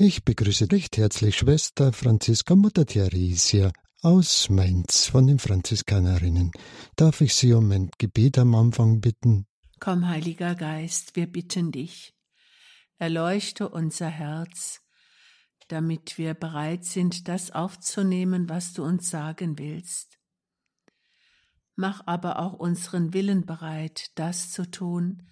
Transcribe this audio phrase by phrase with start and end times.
[0.00, 6.52] Ich begrüße recht herzlich Schwester Franziska Mutter Theresia aus Mainz von den Franziskanerinnen.
[6.94, 9.48] Darf ich Sie um ein Gebet am Anfang bitten?
[9.80, 12.14] Komm, Heiliger Geist, wir bitten dich.
[12.98, 14.82] Erleuchte unser Herz,
[15.66, 20.20] damit wir bereit sind, das aufzunehmen, was du uns sagen willst.
[21.74, 25.28] Mach aber auch unseren Willen bereit, das zu tun,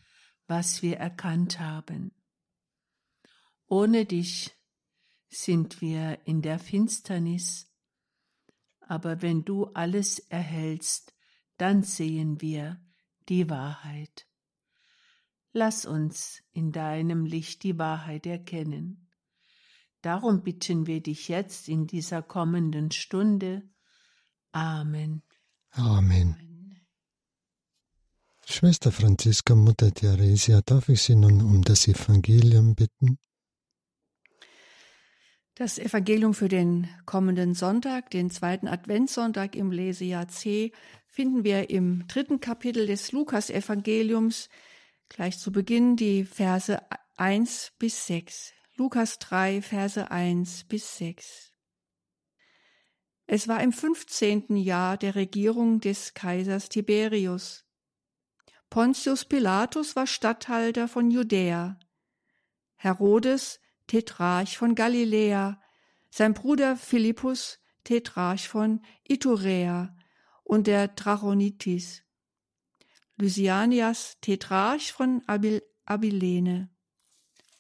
[0.49, 2.11] was wir erkannt haben.
[3.69, 4.56] Ohne dich
[5.29, 7.73] sind wir in der Finsternis,
[8.81, 11.15] aber wenn du alles erhältst,
[11.57, 12.81] dann sehen wir
[13.29, 14.27] die Wahrheit.
[15.53, 19.09] Lass uns in deinem Licht die Wahrheit erkennen.
[20.03, 23.69] Darum bitten wir dich jetzt in dieser kommenden Stunde.
[24.53, 25.23] Amen.
[25.71, 26.47] Amen.
[28.45, 33.19] Schwester Franziska, Mutter Theresia, darf ich Sie nun um das Evangelium bitten?
[35.59, 40.71] Das Evangelium für den kommenden Sonntag, den zweiten Adventssonntag im Lesejahr C,
[41.07, 44.51] finden wir im dritten Kapitel des Lukas-Evangeliums,
[45.09, 46.79] gleich zu Beginn die Verse
[47.17, 48.53] 1 bis 6.
[48.75, 51.55] Lukas 3, Verse 1 bis 6.
[53.27, 57.65] Es war im fünfzehnten Jahr der Regierung des Kaisers Tiberius.
[58.69, 61.79] Pontius Pilatus war Statthalter von Judäa.
[62.75, 65.61] Herodes Tetrarch von Galiläa,
[66.11, 69.95] sein Bruder Philippus, Tetrarch von Iturea
[70.43, 72.03] und der Trachonitis,
[73.17, 76.69] Lysianias, Tetrarch von Abil Abilene.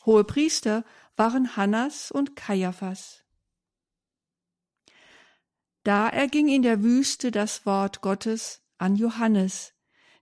[0.04, 0.84] Hohe Priester
[1.16, 3.24] waren Hannas und Kaiaphas.
[5.84, 9.72] Da erging in der Wüste das Wort Gottes an Johannes,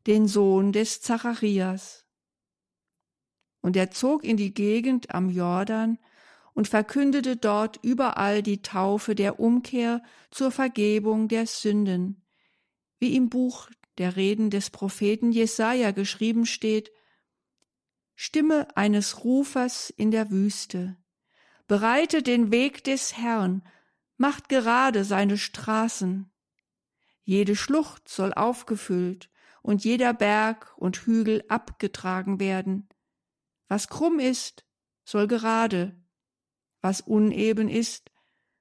[0.06, 2.03] den Sohn des Zacharias.
[3.64, 5.98] Und er zog in die Gegend am Jordan
[6.52, 12.22] und verkündete dort überall die Taufe der Umkehr zur Vergebung der Sünden.
[12.98, 16.92] Wie im Buch der Reden des Propheten Jesaja geschrieben steht,
[18.14, 20.98] Stimme eines Rufers in der Wüste.
[21.66, 23.66] Bereitet den Weg des Herrn,
[24.18, 26.30] macht gerade seine Straßen.
[27.22, 29.30] Jede Schlucht soll aufgefüllt
[29.62, 32.90] und jeder Berg und Hügel abgetragen werden.
[33.68, 34.64] Was krumm ist,
[35.04, 36.00] soll gerade,
[36.80, 38.10] was uneben ist,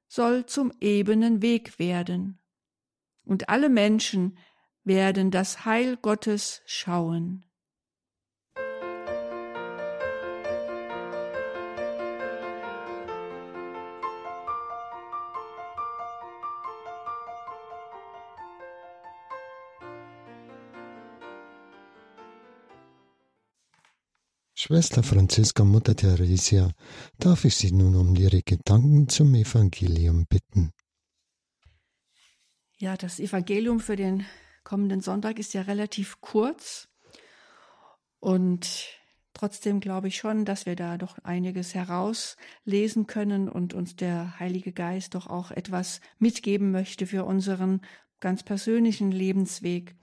[0.08, 2.42] soll zum ebenen Weg werden.
[3.26, 4.38] Und alle Menschen
[4.84, 7.46] werden das Heil Gottes schauen.
[24.74, 26.72] Schwester Franziska Mutter Theresia,
[27.20, 30.72] darf ich Sie nun um Ihre Gedanken zum Evangelium bitten?
[32.80, 34.26] Ja, das Evangelium für den
[34.64, 36.88] kommenden Sonntag ist ja relativ kurz
[38.20, 38.88] und
[39.36, 44.74] trotzdem glaube ich schon, dass wir da doch einiges herauslesen können und uns der Heilige
[44.74, 47.82] Geist doch auch etwas mitgeben möchte für unseren
[48.20, 49.96] ganz persönlichen Lebensweg.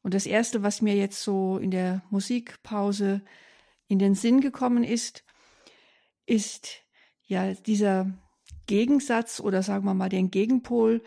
[0.00, 3.22] Und das Erste, was mir jetzt so in der Musikpause
[3.90, 5.24] in den Sinn gekommen ist,
[6.24, 6.68] ist
[7.26, 8.10] ja dieser
[8.66, 11.02] Gegensatz oder sagen wir mal den Gegenpol,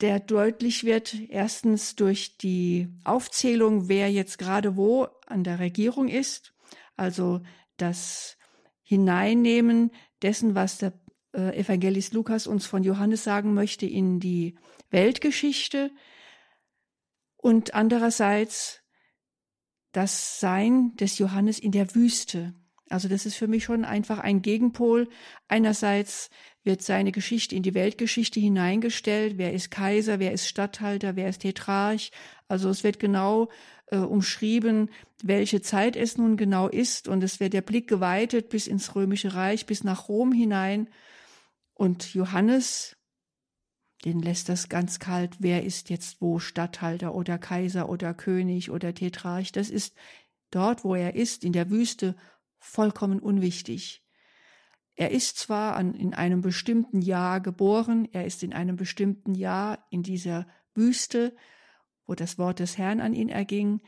[0.00, 6.54] der deutlich wird, erstens durch die Aufzählung, wer jetzt gerade wo an der Regierung ist,
[6.96, 7.40] also
[7.76, 8.38] das
[8.82, 9.90] Hineinnehmen
[10.22, 10.92] dessen, was der
[11.34, 14.56] äh, Evangelist Lukas uns von Johannes sagen möchte, in die
[14.90, 15.90] Weltgeschichte.
[17.36, 18.79] Und andererseits
[19.92, 22.54] das Sein des Johannes in der Wüste.
[22.88, 25.08] Also das ist für mich schon einfach ein Gegenpol.
[25.46, 26.28] Einerseits
[26.64, 29.38] wird seine Geschichte in die Weltgeschichte hineingestellt.
[29.38, 30.18] Wer ist Kaiser?
[30.18, 31.14] Wer ist Statthalter?
[31.14, 32.10] Wer ist Tetrarch?
[32.48, 33.48] Also es wird genau
[33.86, 34.90] äh, umschrieben,
[35.22, 37.06] welche Zeit es nun genau ist.
[37.06, 40.88] Und es wird der Blick geweitet bis ins Römische Reich, bis nach Rom hinein.
[41.74, 42.96] Und Johannes
[44.04, 48.94] den lässt das ganz kalt, wer ist jetzt wo Statthalter oder Kaiser oder König oder
[48.94, 49.52] Tetrarch.
[49.52, 49.94] Das ist
[50.50, 52.16] dort, wo er ist, in der Wüste,
[52.58, 54.02] vollkommen unwichtig.
[54.94, 59.86] Er ist zwar an, in einem bestimmten Jahr geboren, er ist in einem bestimmten Jahr
[59.90, 61.34] in dieser Wüste,
[62.06, 63.80] wo das Wort des Herrn an ihn erging.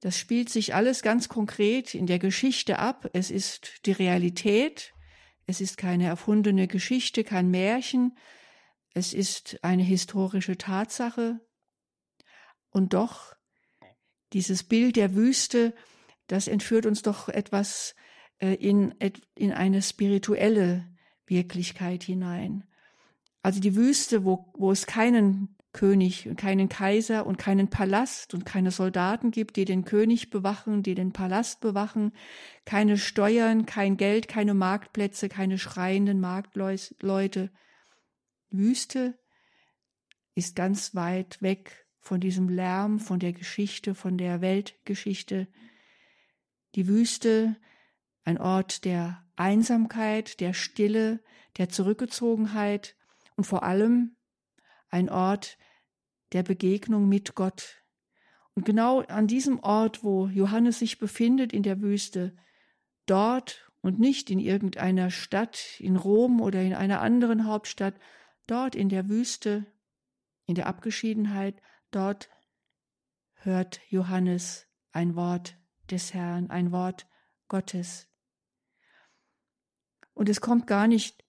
[0.00, 3.08] Das spielt sich alles ganz konkret in der Geschichte ab.
[3.14, 4.92] Es ist die Realität.
[5.46, 8.16] Es ist keine erfundene Geschichte, kein Märchen,
[8.94, 11.40] es ist eine historische Tatsache.
[12.70, 13.34] Und doch,
[14.32, 15.74] dieses Bild der Wüste,
[16.28, 17.94] das entführt uns doch etwas
[18.38, 18.94] äh, in,
[19.34, 20.86] in eine spirituelle
[21.26, 22.64] Wirklichkeit hinein.
[23.42, 28.46] Also die Wüste, wo, wo es keinen König und keinen Kaiser und keinen Palast und
[28.46, 32.12] keine Soldaten gibt, die den König bewachen, die den Palast bewachen,
[32.64, 37.50] keine Steuern, kein Geld, keine Marktplätze, keine schreienden Marktleute.
[38.56, 39.18] Wüste
[40.34, 45.48] ist ganz weit weg von diesem Lärm, von der Geschichte, von der Weltgeschichte.
[46.74, 47.56] Die Wüste,
[48.24, 51.22] ein Ort der Einsamkeit, der Stille,
[51.56, 52.96] der Zurückgezogenheit
[53.36, 54.16] und vor allem
[54.88, 55.58] ein Ort
[56.32, 57.82] der Begegnung mit Gott.
[58.54, 62.36] Und genau an diesem Ort, wo Johannes sich befindet in der Wüste,
[63.06, 67.94] dort und nicht in irgendeiner Stadt, in Rom oder in einer anderen Hauptstadt,
[68.46, 69.66] dort in der Wüste,
[70.46, 71.60] in der Abgeschiedenheit,
[71.90, 72.28] dort
[73.34, 75.56] hört Johannes ein Wort
[75.90, 77.06] des Herrn, ein Wort
[77.48, 78.08] Gottes.
[80.14, 81.24] Und es kommt gar nicht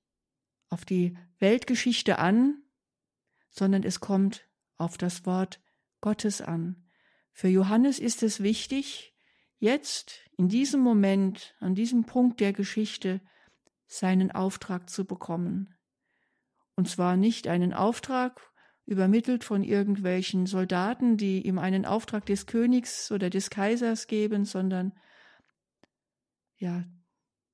[0.70, 2.64] auf die Weltgeschichte an,
[3.50, 4.48] sondern es kommt
[4.78, 5.62] auf das Wort
[6.02, 6.90] Gottes an.
[7.32, 9.14] Für Johannes ist es wichtig,
[9.58, 13.22] jetzt, in diesem Moment, an diesem Punkt der Geschichte,
[13.88, 15.75] seinen Auftrag zu bekommen.
[16.76, 18.42] Und zwar nicht einen Auftrag,
[18.86, 24.94] übermittelt von irgendwelchen Soldaten, die ihm einen Auftrag des Königs oder des Kaisers geben, sondern
[26.58, 26.86] ja,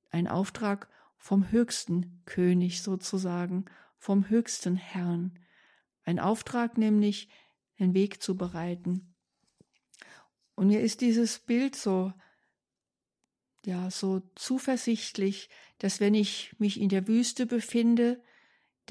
[0.10, 3.66] ein Auftrag vom höchsten König sozusagen,
[3.98, 5.40] vom höchsten Herrn.
[6.04, 7.30] Ein Auftrag nämlich,
[7.80, 9.16] den Weg zu bereiten.
[10.56, 12.14] Und mir ist dieses Bild so,
[13.66, 18.22] ja, so zuversichtlich, dass wenn ich mich in der Wüste befinde,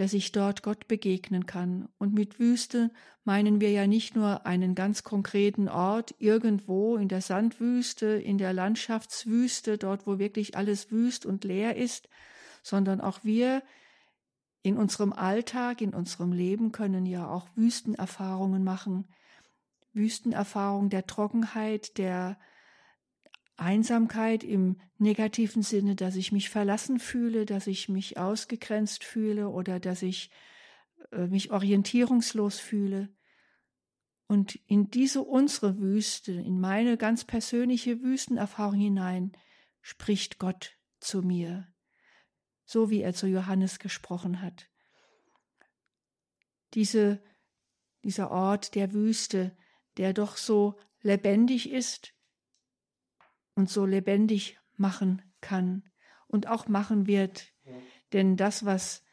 [0.01, 1.87] dass ich dort Gott begegnen kann.
[1.99, 2.91] Und mit Wüste
[3.25, 8.55] meinen wir ja nicht nur einen ganz konkreten Ort irgendwo in der Sandwüste, in der
[8.55, 12.09] Landschaftswüste, dort wo wirklich alles wüst und leer ist,
[12.63, 13.63] sondern auch wir
[14.63, 19.07] in unserem Alltag, in unserem Leben können ja auch Wüstenerfahrungen machen.
[19.93, 22.39] Wüstenerfahrungen der Trockenheit, der
[23.61, 29.81] Einsamkeit im negativen Sinne, dass ich mich verlassen fühle, dass ich mich ausgegrenzt fühle oder
[29.81, 30.31] dass ich
[31.13, 33.09] äh, mich orientierungslos fühle.
[34.27, 39.33] Und in diese unsere Wüste, in meine ganz persönliche Wüstenerfahrung hinein,
[39.83, 41.71] spricht Gott zu mir
[42.71, 44.69] so wie er zu Johannes gesprochen hat.
[46.75, 47.21] Diese,
[48.05, 49.57] dieser Ort der Wüste,
[49.97, 52.15] der doch so lebendig ist
[53.61, 55.85] und so lebendig machen kann
[56.27, 57.53] und auch machen wird.
[58.15, 59.05] Denn das, was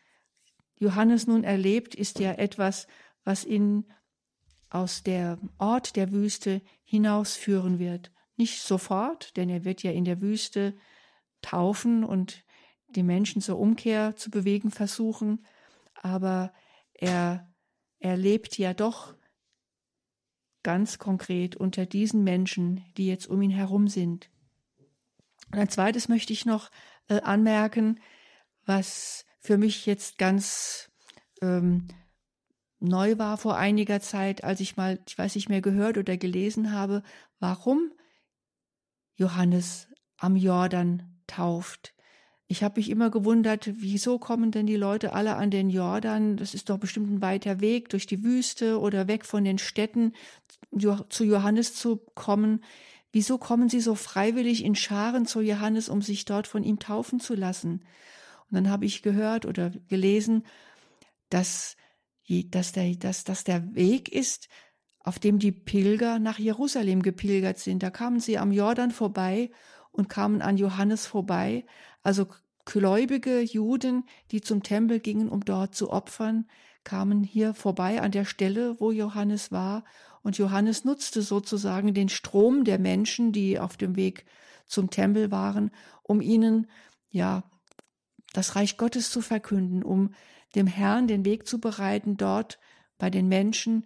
[0.77, 2.88] Johannes nun erlebt, ist ja etwas,
[3.25, 3.91] was ihn
[4.69, 8.13] aus der Ort der Wüste hinausführen wird.
[8.38, 10.77] Nicht sofort, denn er wird ja in der Wüste
[11.41, 12.45] taufen und
[12.88, 15.45] die Menschen zur Umkehr zu bewegen versuchen,
[15.94, 16.53] aber
[16.94, 17.53] er,
[17.99, 19.13] er lebt ja doch
[20.63, 24.29] ganz konkret unter diesen Menschen, die jetzt um ihn herum sind.
[25.51, 26.69] Und ein zweites möchte ich noch
[27.07, 27.99] äh, anmerken,
[28.65, 30.91] was für mich jetzt ganz
[31.41, 31.88] ähm,
[32.79, 36.73] neu war vor einiger Zeit, als ich mal, ich weiß nicht mehr gehört oder gelesen
[36.73, 37.03] habe,
[37.39, 37.91] warum
[39.15, 41.94] Johannes am Jordan tauft.
[42.49, 46.37] Ich habe mich immer gewundert, wieso kommen denn die Leute alle an den Jordan?
[46.37, 50.13] Das ist doch bestimmt ein weiter Weg durch die Wüste oder weg von den Städten
[51.09, 52.63] zu Johannes zu kommen.
[53.11, 57.19] Wieso kommen sie so freiwillig in Scharen zu Johannes, um sich dort von ihm taufen
[57.19, 57.83] zu lassen?
[58.49, 60.45] Und dann habe ich gehört oder gelesen,
[61.30, 61.76] dass,
[62.28, 64.49] dass, der, dass, dass der Weg ist,
[64.99, 67.81] auf dem die Pilger nach Jerusalem gepilgert sind.
[67.81, 69.52] Da kamen sie am Jordan vorbei
[69.92, 71.66] und kamen an Johannes vorbei.
[72.04, 72.28] Also
[72.66, 76.49] gläubige Juden, die zum Tempel gingen, um dort zu opfern,
[76.83, 79.83] kamen hier vorbei an der Stelle, wo Johannes war.
[80.27, 84.25] Und Johannes nutzte sozusagen den Strom der Menschen, die auf dem Weg
[84.65, 85.71] zum Tempel waren,
[86.03, 86.69] um ihnen,
[87.09, 87.49] ja,
[88.33, 90.13] das Reich Gottes zu verkünden, um
[90.53, 92.59] dem Herrn den Weg zu bereiten, dort
[92.97, 93.85] bei den Menschen,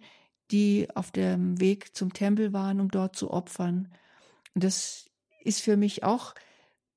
[0.50, 3.94] die auf dem Weg zum Tempel waren, um dort zu opfern.
[4.52, 5.12] Und das
[5.44, 6.34] ist für mich auch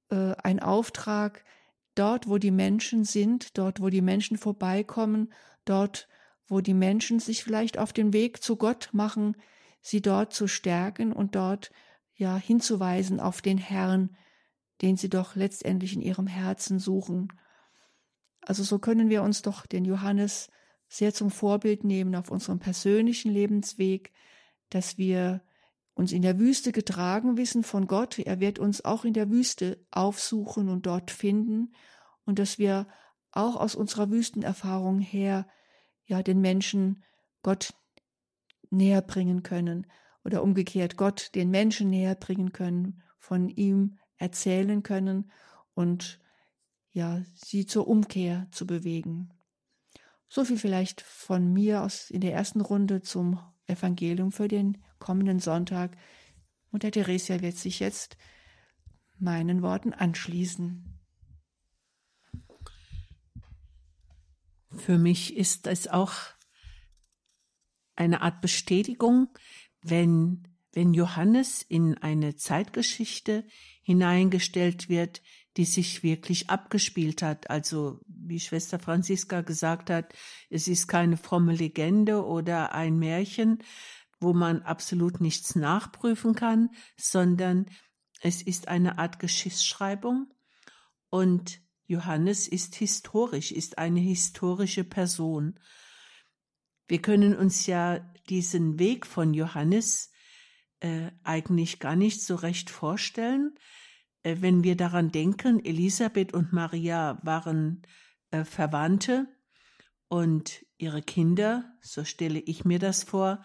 [0.09, 1.45] äh, ein Auftrag,
[1.93, 5.31] dort, wo die Menschen sind, dort, wo die Menschen vorbeikommen,
[5.65, 6.07] dort,
[6.47, 9.35] wo die Menschen sich vielleicht auf den Weg zu Gott machen,
[9.81, 11.71] sie dort zu stärken und dort
[12.15, 14.15] ja hinzuweisen auf den Herrn,
[14.81, 17.31] den sie doch letztendlich in ihrem Herzen suchen.
[18.41, 20.49] Also so können wir uns doch den Johannes
[20.87, 24.11] sehr zum Vorbild nehmen auf unserem persönlichen Lebensweg,
[24.69, 25.41] dass wir
[25.93, 28.19] uns in der Wüste getragen wissen von Gott.
[28.19, 31.73] Er wird uns auch in der Wüste aufsuchen und dort finden
[32.25, 32.87] und dass wir
[33.31, 35.47] auch aus unserer Wüstenerfahrung her
[36.05, 37.03] ja den Menschen
[37.43, 37.73] Gott
[38.69, 39.87] näher bringen können
[40.23, 45.31] oder umgekehrt Gott den Menschen näher bringen können, von ihm erzählen können
[45.73, 46.19] und
[46.91, 49.29] ja, sie zur Umkehr zu bewegen.
[50.29, 55.39] So viel vielleicht von mir aus in der ersten Runde zum Evangelium für den kommenden
[55.39, 55.97] Sonntag.
[56.71, 58.17] Und der Theresia wird sich jetzt
[59.17, 60.94] meinen Worten anschließen.
[64.77, 66.13] Für mich ist es auch
[67.95, 69.29] eine Art Bestätigung,
[69.81, 73.45] wenn, wenn Johannes in eine Zeitgeschichte
[73.83, 75.21] hineingestellt wird,
[75.57, 77.49] die sich wirklich abgespielt hat.
[77.49, 80.13] Also, wie Schwester Franziska gesagt hat,
[80.49, 83.59] es ist keine fromme Legende oder ein Märchen,
[84.19, 87.67] wo man absolut nichts nachprüfen kann, sondern
[88.21, 90.33] es ist eine Art Geschichtsschreibung
[91.09, 95.59] und Johannes ist historisch, ist eine historische Person.
[96.87, 97.99] Wir können uns ja
[98.29, 100.11] diesen Weg von Johannes
[100.79, 103.55] äh, eigentlich gar nicht so recht vorstellen,
[104.23, 107.83] äh, wenn wir daran denken, Elisabeth und Maria waren
[108.31, 109.27] äh, Verwandte
[110.07, 113.43] und ihre Kinder, so stelle ich mir das vor,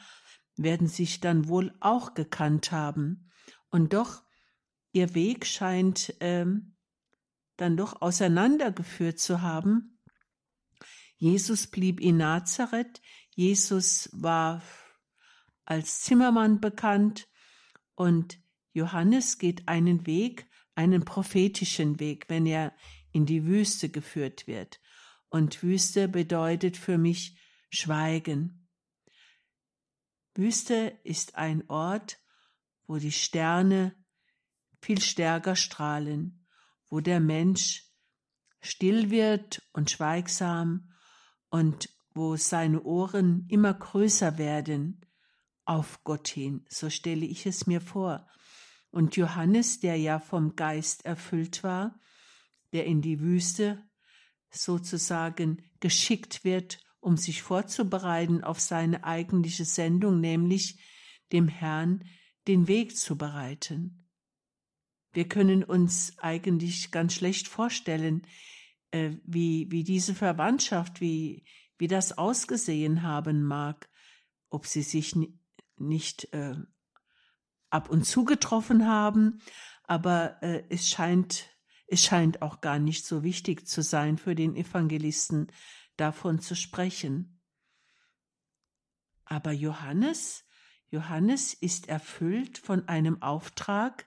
[0.56, 3.30] werden sich dann wohl auch gekannt haben.
[3.70, 4.22] Und doch,
[4.92, 6.69] ihr Weg scheint ähm,
[7.60, 9.98] dann doch auseinandergeführt zu haben.
[11.16, 14.62] Jesus blieb in Nazareth, Jesus war
[15.64, 17.28] als Zimmermann bekannt
[17.94, 18.38] und
[18.72, 22.74] Johannes geht einen Weg, einen prophetischen Weg, wenn er
[23.12, 24.80] in die Wüste geführt wird.
[25.28, 27.38] Und Wüste bedeutet für mich
[27.70, 28.68] Schweigen.
[30.34, 32.18] Wüste ist ein Ort,
[32.86, 33.94] wo die Sterne
[34.80, 36.39] viel stärker strahlen,
[36.90, 37.84] wo der Mensch
[38.60, 40.92] still wird und schweigsam
[41.48, 45.06] und wo seine Ohren immer größer werden
[45.64, 48.26] auf Gott hin, so stelle ich es mir vor.
[48.90, 52.00] Und Johannes, der ja vom Geist erfüllt war,
[52.72, 53.82] der in die Wüste
[54.50, 60.80] sozusagen geschickt wird, um sich vorzubereiten auf seine eigentliche Sendung, nämlich
[61.32, 62.04] dem Herrn
[62.48, 63.99] den Weg zu bereiten.
[65.12, 68.26] Wir können uns eigentlich ganz schlecht vorstellen,
[68.90, 71.44] äh, wie, wie diese Verwandtschaft, wie,
[71.78, 73.88] wie das ausgesehen haben mag,
[74.50, 75.16] ob sie sich
[75.76, 76.56] nicht äh,
[77.70, 79.40] ab und zu getroffen haben,
[79.84, 81.50] aber äh, es scheint
[81.92, 85.50] es scheint auch gar nicht so wichtig zu sein für den Evangelisten,
[85.96, 87.40] davon zu sprechen.
[89.24, 90.44] Aber Johannes,
[90.88, 94.06] Johannes ist erfüllt von einem Auftrag,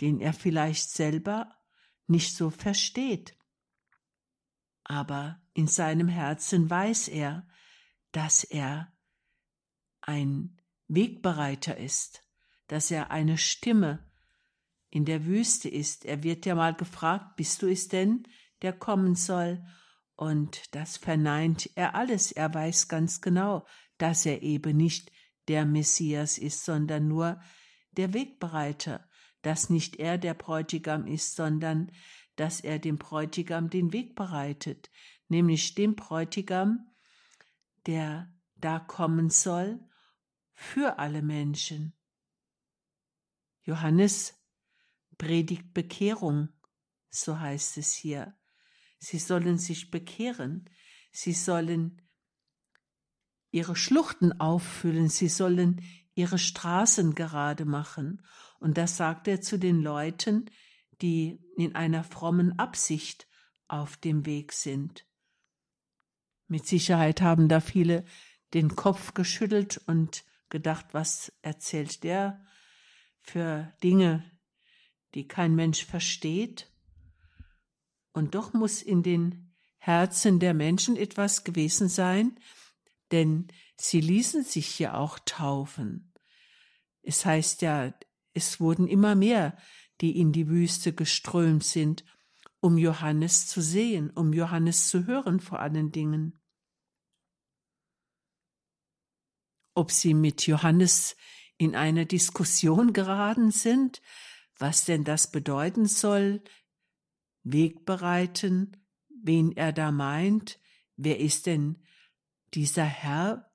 [0.00, 1.54] den er vielleicht selber
[2.06, 3.36] nicht so versteht.
[4.84, 7.46] Aber in seinem Herzen weiß er,
[8.12, 8.92] dass er
[10.00, 12.22] ein Wegbereiter ist,
[12.66, 14.10] dass er eine Stimme
[14.90, 16.04] in der Wüste ist.
[16.04, 18.26] Er wird ja mal gefragt, bist du es denn,
[18.62, 19.64] der kommen soll?
[20.16, 22.32] Und das verneint er alles.
[22.32, 23.66] Er weiß ganz genau,
[23.98, 25.12] dass er eben nicht
[25.48, 27.40] der Messias ist, sondern nur
[27.92, 29.08] der Wegbereiter,
[29.42, 31.90] dass nicht er der Bräutigam ist, sondern
[32.36, 34.90] dass er dem Bräutigam den Weg bereitet,
[35.28, 36.90] nämlich dem Bräutigam,
[37.86, 39.80] der da kommen soll
[40.52, 41.94] für alle Menschen.
[43.62, 44.34] Johannes
[45.16, 46.48] predigt Bekehrung,
[47.08, 48.34] so heißt es hier.
[48.98, 50.68] Sie sollen sich bekehren,
[51.12, 52.02] sie sollen
[53.50, 55.82] ihre Schluchten auffüllen, sie sollen
[56.14, 58.24] ihre Straßen gerade machen.
[58.60, 60.50] Und das sagt er zu den Leuten,
[61.02, 63.26] die in einer frommen Absicht
[63.68, 65.06] auf dem Weg sind.
[66.46, 68.04] Mit Sicherheit haben da viele
[68.54, 72.44] den Kopf geschüttelt und gedacht, was erzählt der
[73.20, 74.24] für Dinge,
[75.14, 76.70] die kein Mensch versteht.
[78.12, 82.38] Und doch muss in den Herzen der Menschen etwas gewesen sein,
[83.12, 86.12] denn sie ließen sich ja auch taufen.
[87.02, 87.94] Es heißt ja,
[88.32, 89.56] es wurden immer mehr,
[90.00, 92.04] die in die Wüste geströmt sind,
[92.60, 96.40] um Johannes zu sehen, um Johannes zu hören vor allen Dingen.
[99.74, 101.16] Ob sie mit Johannes
[101.56, 104.02] in eine Diskussion geraten sind,
[104.58, 106.42] was denn das bedeuten soll,
[107.42, 108.76] Weg bereiten,
[109.08, 110.60] wen er da meint,
[110.96, 111.82] wer ist denn
[112.52, 113.50] dieser Herr,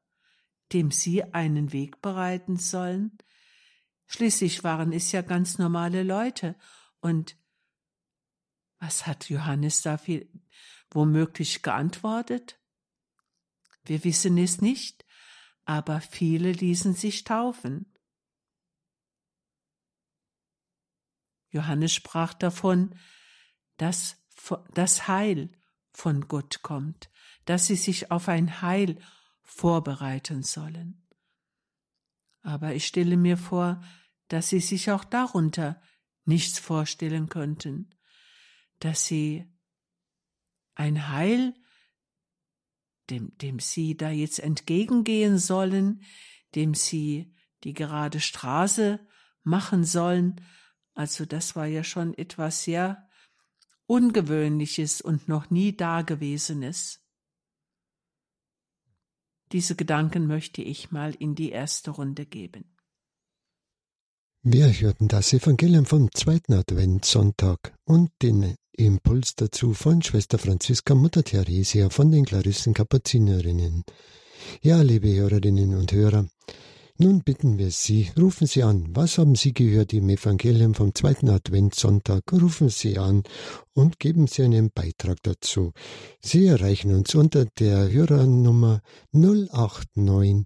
[0.74, 3.17] dem Sie einen Weg bereiten sollen?
[4.07, 6.55] Schließlich waren es ja ganz normale Leute.
[7.00, 7.38] Und
[8.79, 10.29] was hat Johannes da viel,
[10.91, 12.59] womöglich geantwortet?
[13.83, 15.05] Wir wissen es nicht,
[15.65, 17.91] aber viele ließen sich taufen.
[21.50, 23.00] Johannes sprach davon,
[23.77, 24.17] dass
[24.74, 25.51] das Heil
[25.91, 27.09] von Gott kommt,
[27.45, 29.00] dass sie sich auf ein Heil
[29.41, 31.04] vorbereiten sollen.
[32.45, 33.81] Aber ich stelle mir vor,
[34.27, 35.81] dass sie sich auch darunter
[36.25, 37.95] nichts vorstellen könnten,
[38.79, 39.51] dass sie
[40.75, 41.55] ein Heil,
[43.09, 46.03] dem, dem sie da jetzt entgegengehen sollen,
[46.53, 47.33] dem sie
[47.63, 48.99] die gerade Straße
[49.41, 50.39] machen sollen,
[50.93, 53.09] also das war ja schon etwas sehr
[53.87, 57.04] Ungewöhnliches und noch nie Dagewesenes.
[59.51, 62.65] Diese Gedanken möchte ich mal in die erste Runde geben.
[64.47, 71.23] Wir hörten das Evangelium vom zweiten Adventssonntag und den Impuls dazu von Schwester Franziska Mutter
[71.23, 73.83] Theresia von den Klarissen Kapuzinerinnen.
[74.61, 76.27] Ja, liebe Hörerinnen und Hörer,
[76.97, 78.87] nun bitten wir Sie, rufen Sie an.
[78.91, 82.23] Was haben Sie gehört im Evangelium vom zweiten Adventssonntag?
[82.31, 83.23] Rufen Sie an
[83.73, 85.73] und geben Sie einen Beitrag dazu.
[86.21, 90.45] Sie erreichen uns unter der Hörernummer 089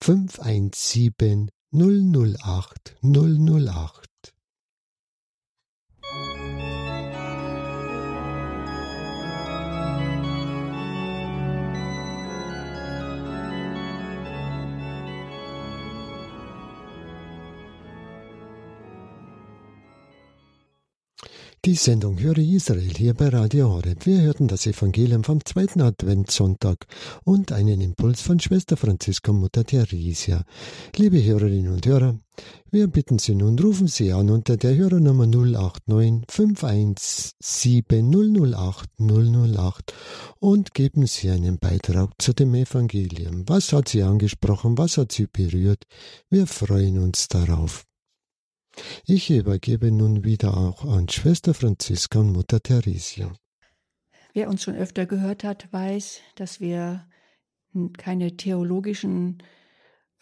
[0.00, 4.03] 517 008 008.
[21.64, 24.04] Die Sendung Höre Israel hier bei Radio Horeb.
[24.04, 26.86] Wir hörten das Evangelium vom zweiten Adventssonntag
[27.24, 30.44] und einen Impuls von Schwester Franziska Mutter Theresia.
[30.94, 32.18] Liebe Hörerinnen und Hörer,
[32.70, 39.94] wir bitten Sie nun, rufen Sie an unter der Hörernummer 089 517 008 008
[40.40, 43.44] und geben Sie einen Beitrag zu dem Evangelium.
[43.48, 44.76] Was hat Sie angesprochen?
[44.76, 45.84] Was hat Sie berührt?
[46.28, 47.86] Wir freuen uns darauf.
[49.06, 53.32] Ich übergebe nun wieder auch an Schwester Franziska und Mutter Theresia.
[54.32, 57.06] Wer uns schon öfter gehört hat, weiß, dass wir
[57.96, 59.42] keine theologischen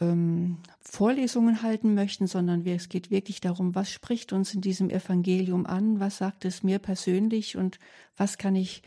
[0.00, 4.90] ähm, Vorlesungen halten möchten, sondern wir, es geht wirklich darum, was spricht uns in diesem
[4.90, 7.78] Evangelium an, was sagt es mir persönlich und
[8.16, 8.82] was kann ich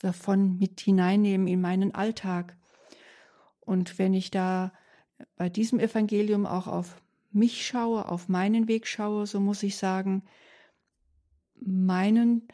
[0.00, 2.56] davon mit hineinnehmen in meinen Alltag.
[3.60, 4.72] Und wenn ich da
[5.36, 7.02] bei diesem Evangelium auch auf
[7.36, 10.24] mich schaue, auf meinen Weg schaue, so muss ich sagen,
[11.54, 12.48] meinen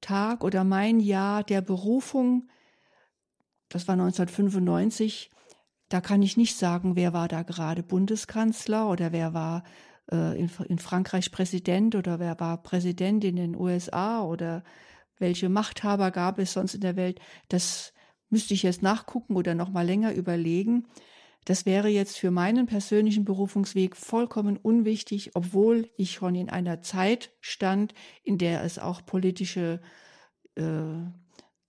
[0.00, 2.48] Tag oder mein Jahr der Berufung,
[3.68, 5.30] das war 1995,
[5.88, 9.62] da kann ich nicht sagen, wer war da gerade Bundeskanzler oder wer war
[10.10, 14.64] äh, in, in Frankreich Präsident oder wer war Präsident in den USA oder
[15.18, 17.20] welche Machthaber gab es sonst in der Welt.
[17.48, 17.92] Das
[18.28, 20.86] müsste ich jetzt nachgucken oder noch mal länger überlegen.
[21.46, 27.30] Das wäre jetzt für meinen persönlichen Berufungsweg vollkommen unwichtig, obwohl ich schon in einer Zeit
[27.40, 29.80] stand, in der es auch politische
[30.56, 30.62] äh,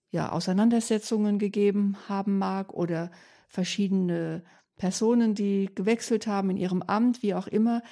[0.10, 3.12] ja, Auseinandersetzungen gegeben haben mag oder
[3.50, 4.44] verschiedene
[4.78, 7.84] Personen, die gewechselt haben in ihrem Amt, wie auch immer.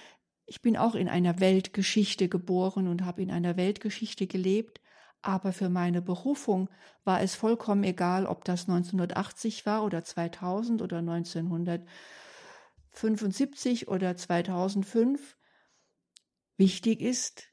[0.47, 4.81] Ich bin auch in einer Weltgeschichte geboren und habe in einer Weltgeschichte gelebt.
[5.25, 6.69] Aber für meine Berufung
[7.03, 15.35] war es vollkommen egal, ob das 1980 war oder 2000 oder 1975 oder 2005.
[16.57, 17.47] Wichtig ist,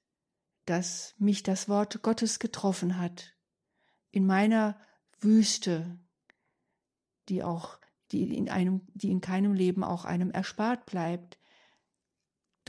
[0.67, 3.33] dass mich das Wort Gottes getroffen hat.
[4.11, 4.79] In meiner
[5.21, 5.99] Wüste,
[7.31, 7.79] die auch,
[8.11, 11.39] die in einem, die in keinem Leben auch einem erspart bleibt.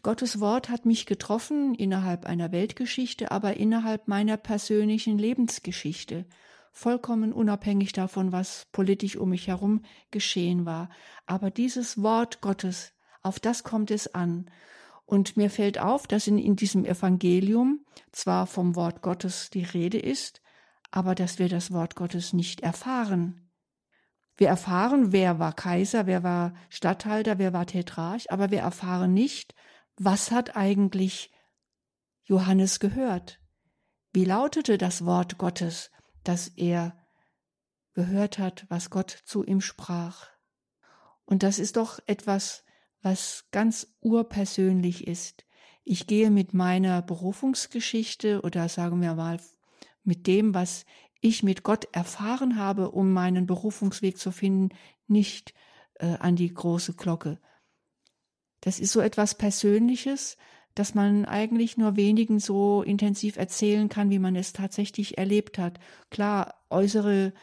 [0.04, 6.26] Gottes Wort hat mich getroffen innerhalb einer Weltgeschichte, aber innerhalb meiner persönlichen Lebensgeschichte,
[6.74, 10.90] vollkommen unabhängig davon, was politisch um mich herum geschehen war.
[11.26, 14.50] Aber dieses Wort Gottes, auf das kommt es an.
[15.06, 20.00] Und mir fällt auf, dass in, in diesem Evangelium zwar vom Wort Gottes die Rede
[20.00, 20.42] ist,
[20.92, 23.50] aber dass wir das Wort Gottes nicht erfahren.
[24.36, 29.56] Wir erfahren, wer war Kaiser, wer war Statthalter, wer war Tetrarch, aber wir erfahren nicht,
[29.98, 31.32] was hat eigentlich
[32.24, 33.40] Johannes gehört?
[34.12, 35.92] Wie lautete das Wort Gottes,
[36.24, 36.98] das er
[37.94, 40.28] gehört hat, was Gott zu ihm sprach?
[41.26, 42.64] Und das ist doch etwas,
[43.02, 45.46] was ganz urpersönlich ist.
[45.84, 49.40] Ich gehe mit meiner Berufungsgeschichte oder sagen wir mal
[50.04, 50.86] mit dem, was
[51.22, 54.76] ich mit Gott erfahren habe, um meinen Berufungsweg zu finden,
[55.08, 55.54] nicht
[55.96, 57.40] äh, an die große Glocke.
[58.64, 60.38] Das ist so etwas Persönliches,
[60.74, 65.82] dass man eigentlich nur wenigen so intensiv erzählen kann, wie man es tatsächlich erlebt hat.
[66.10, 67.34] Klar, äußere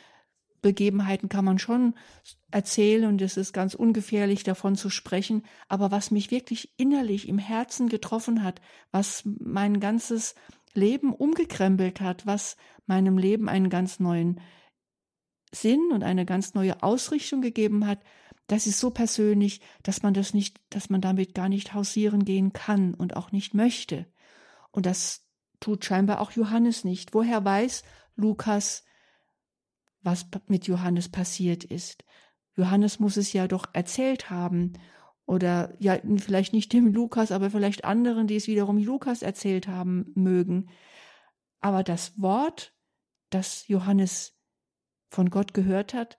[0.62, 1.94] Begebenheiten kann man schon
[2.50, 7.38] erzählen und es ist ganz ungefährlich davon zu sprechen, aber was mich wirklich innerlich im
[7.38, 10.35] Herzen getroffen hat, was mein ganzes
[10.72, 12.56] Leben umgekrempelt hat, was
[12.87, 14.40] meinem Leben einen ganz neuen
[15.52, 18.00] Sinn und eine ganz neue Ausrichtung gegeben hat,
[18.51, 22.53] das ist so persönlich, dass man das nicht, dass man damit gar nicht hausieren gehen
[22.53, 24.07] kann und auch nicht möchte.
[24.73, 25.25] Und das
[25.61, 27.15] tut scheinbar auch Johannes nicht.
[27.15, 27.85] Woher weiß
[28.17, 28.85] Lukas,
[30.03, 32.05] was mit Johannes passiert ist?
[32.57, 34.73] Johannes muss es ja doch erzählt haben.
[35.27, 40.11] Oder ja, vielleicht nicht dem Lukas, aber vielleicht anderen, die es wiederum Lukas erzählt haben
[40.17, 40.71] mögen.
[41.61, 42.75] Aber das Wort,
[43.29, 44.37] das Johannes
[45.09, 46.19] von Gott gehört hat,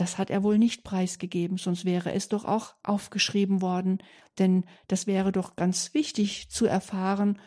[0.00, 3.98] das hat er wohl nicht preisgegeben, sonst wäre es doch auch aufgeschrieben worden,
[4.38, 7.38] denn das wäre doch ganz wichtig zu erfahren,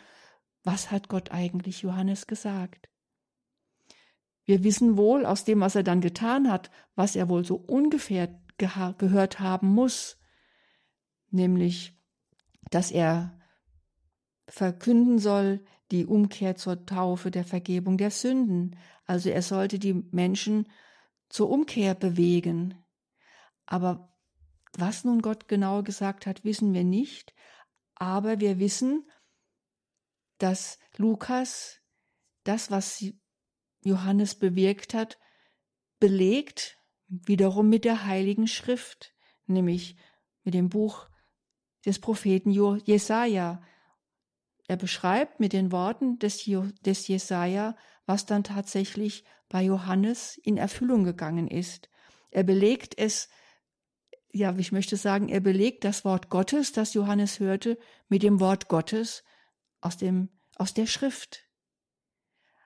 [0.63, 2.89] was hat Gott eigentlich Johannes gesagt.
[4.45, 8.39] Wir wissen wohl aus dem, was er dann getan hat, was er wohl so ungefähr
[8.57, 10.17] gehört haben muss,
[11.31, 11.99] nämlich,
[12.69, 13.39] dass er
[14.47, 18.77] verkünden soll die Umkehr zur Taufe der Vergebung der Sünden.
[19.05, 20.67] Also er sollte die Menschen
[21.33, 22.85] zur Umkehr bewegen.
[23.65, 24.15] Aber
[24.73, 27.33] was nun Gott genau gesagt hat, wissen wir nicht.
[27.95, 29.09] Aber wir wissen,
[30.37, 31.79] dass Lukas
[32.43, 33.03] das, was
[33.81, 35.17] Johannes bewirkt hat,
[35.99, 39.15] belegt wiederum mit der Heiligen Schrift,
[39.47, 39.97] nämlich
[40.43, 41.09] mit dem Buch
[41.83, 43.63] des Propheten Jesaja.
[44.67, 51.47] Er beschreibt mit den Worten des, Jesaja, was dann tatsächlich bei Johannes in Erfüllung gegangen
[51.47, 51.87] ist.
[52.31, 53.29] Er belegt es,
[54.31, 57.77] ja, ich möchte sagen, er belegt das Wort Gottes, das Johannes hörte,
[58.09, 59.23] mit dem Wort Gottes
[59.79, 61.43] aus dem, aus der Schrift.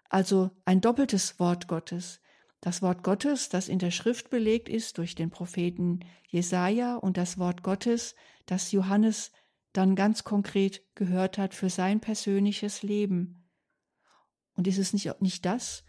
[0.08, 2.22] Also ein doppeltes Wort Gottes.
[2.62, 7.38] Das Wort Gottes, das in der Schrift belegt ist durch den Propheten Jesaja und das
[7.38, 9.34] Wort Gottes, das Johannes
[9.74, 13.46] dann ganz konkret gehört hat für sein persönliches Leben.
[14.54, 15.84] Und ist es nicht, nicht das,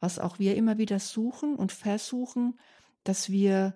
[0.00, 2.58] was auch wir immer wieder suchen und versuchen,
[3.04, 3.74] dass wir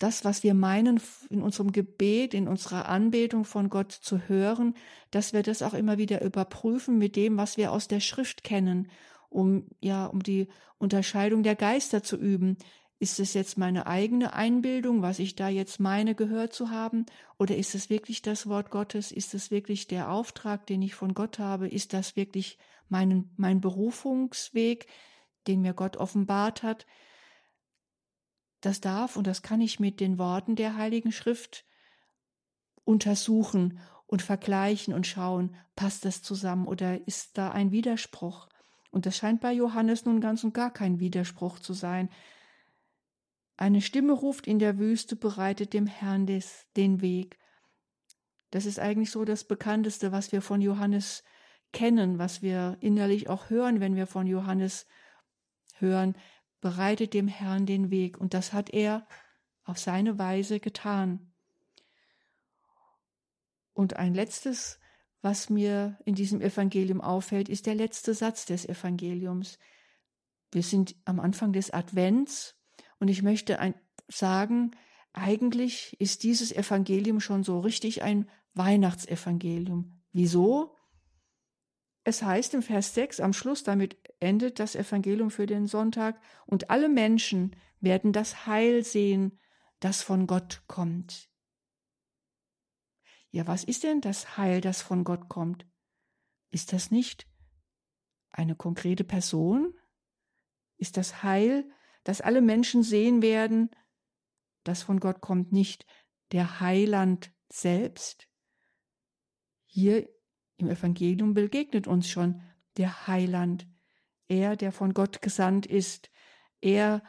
[0.00, 4.74] das, was wir meinen, in unserem Gebet, in unserer Anbetung von Gott zu hören,
[5.10, 8.90] dass wir das auch immer wieder überprüfen mit dem, was wir aus der Schrift kennen,
[9.28, 10.48] um, ja, um die
[10.78, 12.56] Unterscheidung der Geister zu üben.
[12.98, 17.04] Ist es jetzt meine eigene Einbildung, was ich da jetzt meine gehört zu haben?
[17.38, 19.12] Oder ist es wirklich das Wort Gottes?
[19.12, 21.68] Ist es wirklich der Auftrag, den ich von Gott habe?
[21.68, 22.58] Ist das wirklich
[22.90, 24.86] mein, mein Berufungsweg,
[25.46, 26.86] den mir Gott offenbart hat?
[28.60, 31.64] Das darf und das kann ich mit den Worten der Heiligen Schrift
[32.84, 38.48] untersuchen und vergleichen und schauen, passt das zusammen oder ist da ein Widerspruch?
[38.90, 42.10] Und das scheint bei Johannes nun ganz und gar kein Widerspruch zu sein.
[43.56, 47.38] Eine Stimme ruft in der Wüste, bereitet dem Herrn des, den Weg.
[48.50, 51.22] Das ist eigentlich so das Bekannteste, was wir von Johannes
[51.72, 54.86] kennen, was wir innerlich auch hören, wenn wir von Johannes
[55.78, 56.14] hören
[56.60, 58.18] bereitet dem Herrn den Weg.
[58.18, 59.06] Und das hat er
[59.64, 61.32] auf seine Weise getan.
[63.72, 64.78] Und ein letztes,
[65.22, 69.58] was mir in diesem Evangelium auffällt, ist der letzte Satz des Evangeliums.
[70.52, 72.56] Wir sind am Anfang des Advents
[72.98, 73.74] und ich möchte ein,
[74.08, 74.72] sagen,
[75.12, 80.00] eigentlich ist dieses Evangelium schon so richtig ein Weihnachtsevangelium.
[80.12, 80.74] Wieso?
[82.04, 86.70] Es heißt im Vers 6 am Schluss, damit endet das Evangelium für den Sonntag, und
[86.70, 89.38] alle Menschen werden das Heil sehen,
[89.80, 91.30] das von Gott kommt.
[93.30, 95.66] Ja, was ist denn das Heil, das von Gott kommt?
[96.50, 97.28] Ist das nicht
[98.30, 99.78] eine konkrete Person?
[100.78, 101.70] Ist das Heil,
[102.04, 103.70] das alle Menschen sehen werden,
[104.64, 105.86] das von Gott kommt, nicht
[106.32, 108.26] der Heiland selbst?
[109.66, 110.08] Hier
[110.60, 112.40] im Evangelium begegnet uns schon
[112.76, 113.66] der Heiland,
[114.28, 116.10] er, der von Gott gesandt ist,
[116.60, 117.02] er,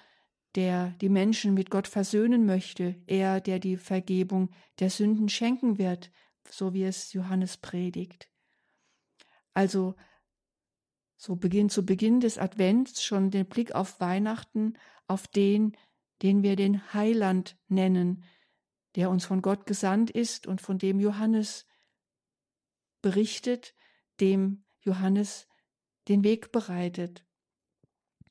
[0.55, 6.11] der die Menschen mit Gott versöhnen möchte, er, der die Vergebung der Sünden schenken wird,
[6.49, 8.29] so wie es Johannes predigt.
[9.53, 9.95] Also
[11.15, 14.73] so beginnt zu Beginn des Advents schon den Blick auf Weihnachten,
[15.07, 15.77] auf den,
[16.21, 18.23] den wir den Heiland nennen,
[18.95, 21.67] der uns von Gott gesandt ist und von dem Johannes
[23.01, 23.73] berichtet,
[24.19, 25.47] dem Johannes
[26.07, 27.25] den Weg bereitet.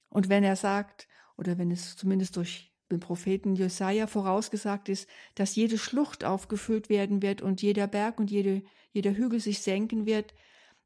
[0.08, 5.54] Und wenn er sagt, oder wenn es zumindest durch dem Propheten Jesaja vorausgesagt ist, dass
[5.54, 10.34] jede Schlucht aufgefüllt werden wird und jeder Berg und jede, jeder Hügel sich senken wird,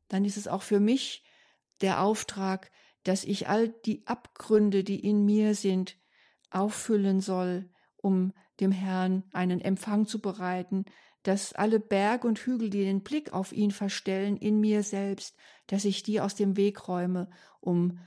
[0.09, 1.25] dann ist es auch für mich
[1.81, 2.71] der Auftrag,
[3.03, 5.97] dass ich all die Abgründe, die in mir sind,
[6.51, 10.85] auffüllen soll, um dem Herrn einen Empfang zu bereiten,
[11.25, 15.87] dass alle Berg und Hügel, die den Blick auf ihn verstellen, in mir selbst, dass
[15.87, 17.99] ich die aus dem Weg räume, um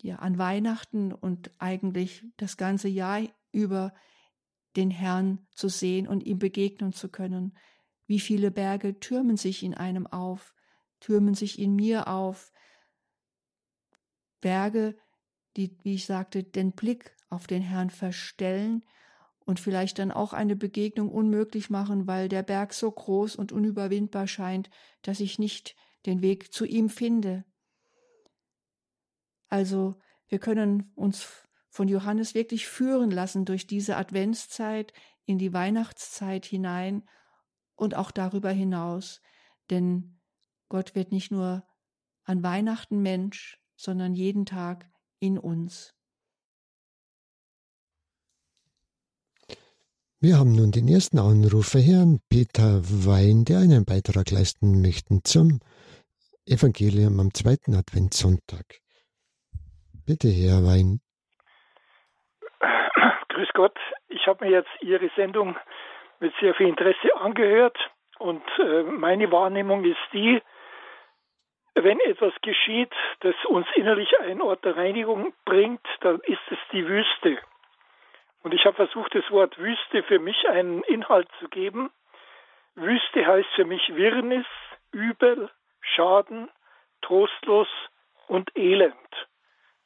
[0.00, 3.20] ja an Weihnachten und eigentlich das ganze Jahr
[3.52, 3.92] über
[4.76, 7.56] den Herrn zu sehen und ihm begegnen zu können.
[8.06, 10.54] Wie viele Berge türmen sich in einem auf,
[10.98, 12.52] türmen sich in mir auf.
[14.40, 14.96] Berge,
[15.58, 18.82] die, wie ich sagte, den Blick auf den Herrn verstellen
[19.50, 24.28] und vielleicht dann auch eine Begegnung unmöglich machen, weil der Berg so groß und unüberwindbar
[24.28, 24.70] scheint,
[25.02, 25.74] dass ich nicht
[26.06, 27.44] den Weg zu ihm finde.
[29.48, 29.96] Also
[30.28, 31.26] wir können uns
[31.68, 34.92] von Johannes wirklich führen lassen durch diese Adventszeit
[35.24, 37.02] in die Weihnachtszeit hinein
[37.74, 39.20] und auch darüber hinaus.
[39.68, 40.20] Denn
[40.68, 41.64] Gott wird nicht nur
[42.22, 45.92] an Weihnachten Mensch, sondern jeden Tag in uns.
[50.22, 55.60] Wir haben nun den ersten Anrufer, Herrn Peter Wein, der einen Beitrag leisten möchte zum
[56.44, 58.84] Evangelium am zweiten Adventssonntag.
[60.04, 61.00] Bitte, Herr Wein.
[63.30, 63.78] Grüß Gott.
[64.08, 65.56] Ich habe mir jetzt Ihre Sendung
[66.20, 67.78] mit sehr viel Interesse angehört
[68.18, 70.42] und äh, meine Wahrnehmung ist die,
[71.72, 76.86] wenn etwas geschieht, das uns innerlich einen Ort der Reinigung bringt, dann ist es die
[76.86, 77.38] Wüste.
[78.42, 81.90] Und ich habe versucht, das Wort Wüste für mich einen Inhalt zu geben.
[82.74, 84.46] Wüste heißt für mich Wirrnis,
[84.92, 85.50] Übel,
[85.80, 86.50] Schaden,
[87.02, 87.68] trostlos
[88.28, 88.94] und Elend.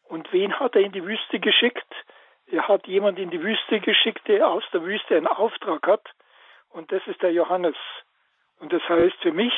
[0.04, 1.92] Und wen hat er in die Wüste geschickt?
[2.46, 6.06] Er hat jemand in die Wüste geschickt, der aus der Wüste einen Auftrag hat.
[6.68, 7.76] Und das ist der Johannes.
[8.60, 9.54] Und das heißt für mich,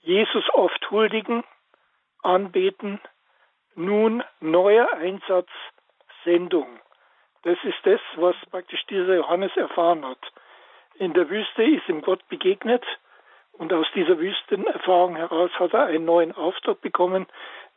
[0.00, 1.44] Jesus oft huldigen,
[2.22, 3.00] anbeten,
[3.74, 5.48] nun neuer Einsatz,
[6.24, 6.80] Sendung.
[7.42, 10.20] Das ist das, was praktisch dieser Johannes erfahren hat.
[10.94, 12.84] In der Wüste ist ihm Gott begegnet
[13.52, 17.26] und aus dieser Wüstenerfahrung heraus hat er einen neuen Auftrag bekommen,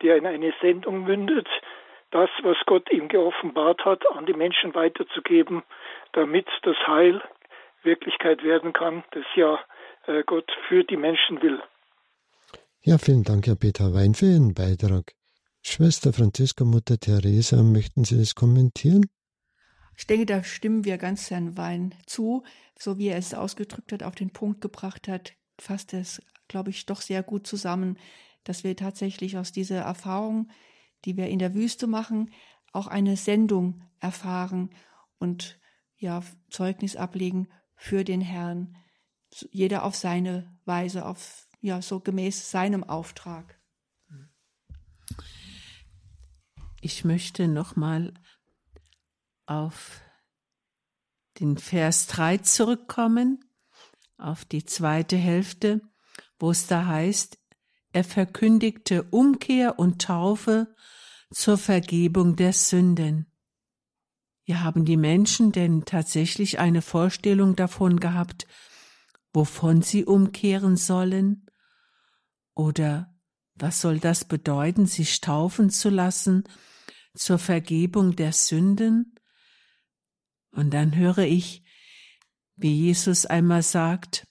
[0.02, 1.48] der in eine Sendung mündet,
[2.12, 5.64] das, was Gott ihm geoffenbart hat, an die Menschen weiterzugeben,
[6.14, 7.22] damit das Heil
[7.84, 9.60] Wirklichkeit werden kann, das ja
[10.08, 11.62] äh, Gott für die Menschen will.
[12.82, 15.14] Ja, vielen Dank, Herr Peter Wein, für Ihren Beitrag.
[15.62, 19.06] Schwester Franziska, Mutter Teresa, möchten Sie das kommentieren?
[19.98, 22.44] Ich denke, da stimmen wir ganz Herrn Wein zu,
[22.78, 26.86] so wie er es ausgedrückt hat, auf den Punkt gebracht hat, fasst es, glaube ich,
[26.86, 27.98] doch sehr gut zusammen,
[28.44, 30.50] dass wir tatsächlich aus dieser Erfahrung,
[31.06, 32.32] die wir in der Wüste machen,
[32.72, 34.70] auch eine Sendung erfahren
[35.18, 35.60] und
[35.98, 38.76] ja, Zeugnis ablegen für den Herrn.
[39.52, 43.60] Jeder auf seine Weise, auf, ja, so gemäß seinem Auftrag.
[46.82, 48.14] Ich möchte nochmal
[49.46, 50.02] auf
[51.40, 53.44] den Vers 3 zurückkommen,
[54.18, 55.82] auf die zweite Hälfte,
[56.40, 57.38] wo es da heißt,
[57.92, 60.76] er verkündigte Umkehr und Taufe
[61.34, 63.32] zur Vergebung der Sünden.
[64.46, 68.48] Ja, haben die Menschen denn tatsächlich eine Vorstellung davon gehabt,
[69.34, 71.48] wovon sie umkehren sollen?
[72.54, 73.14] Oder
[73.56, 76.44] was soll das bedeuten, sich taufen zu lassen
[77.16, 79.15] zur Vergebung der Sünden?
[80.56, 81.64] Und dann höre ich,
[82.56, 84.26] wie Jesus einmal sagt,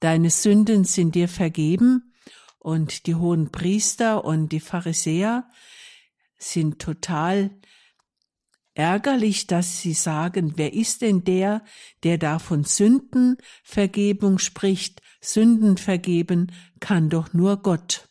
[0.00, 2.14] Deine Sünden sind dir vergeben,
[2.60, 5.48] und die hohen Priester und die Pharisäer
[6.36, 7.50] sind total
[8.74, 11.64] ärgerlich, dass sie sagen, wer ist denn der,
[12.02, 15.02] der da von Sündenvergebung spricht?
[15.20, 18.08] Sünden vergeben kann doch nur Gott.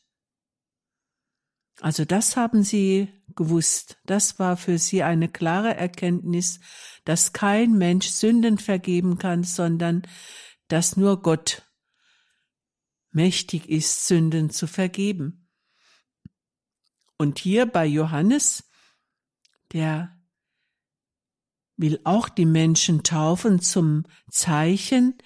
[1.79, 3.97] Also das haben sie gewusst.
[4.05, 6.59] Das war für sie eine klare Erkenntnis,
[7.07, 10.01] dass kein Mensch Sünden vergeben kann, sondern
[10.67, 11.61] dass nur Gott
[13.11, 15.47] mächtig ist, Sünden zu vergeben.
[17.17, 18.69] Und hier bei Johannes,
[19.71, 20.21] der
[21.77, 25.17] will auch die Menschen taufen zum Zeichen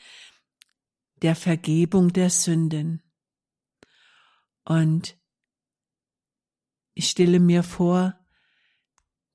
[1.23, 3.01] der Vergebung der Sünden.
[4.65, 5.17] Und
[6.93, 8.20] ich stelle mir vor,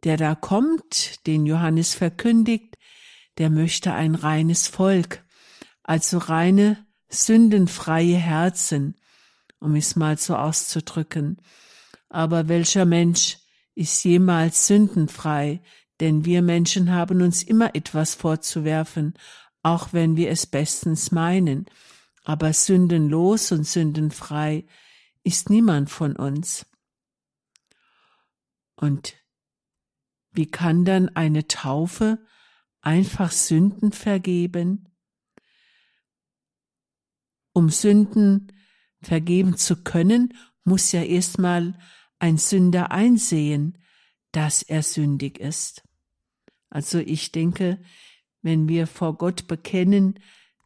[0.07, 2.79] der da kommt, den Johannes verkündigt,
[3.38, 5.25] der möchte ein reines Volk,
[5.83, 8.95] also reine sündenfreie Herzen,
[9.59, 11.42] um es mal so auszudrücken.
[12.09, 13.38] Aber welcher Mensch
[13.75, 15.61] ist jemals sündenfrei?
[15.99, 19.14] Denn wir Menschen haben uns immer etwas vorzuwerfen,
[19.64, 21.66] auch wenn wir es bestens meinen.
[22.23, 24.66] Aber sündenlos und sündenfrei
[25.25, 26.64] ist niemand von uns.
[28.77, 29.16] Und
[30.37, 32.25] wie kann dann eine Taufe
[32.81, 34.88] einfach Sünden vergeben?
[37.53, 38.53] Um Sünden
[39.01, 41.79] vergeben zu können, muss ja erstmal
[42.18, 43.79] ein Sünder einsehen,
[44.33, 45.83] dass er sündig ist.
[46.68, 47.83] Also ich denke,
[48.42, 50.18] wenn wir vor Gott bekennen,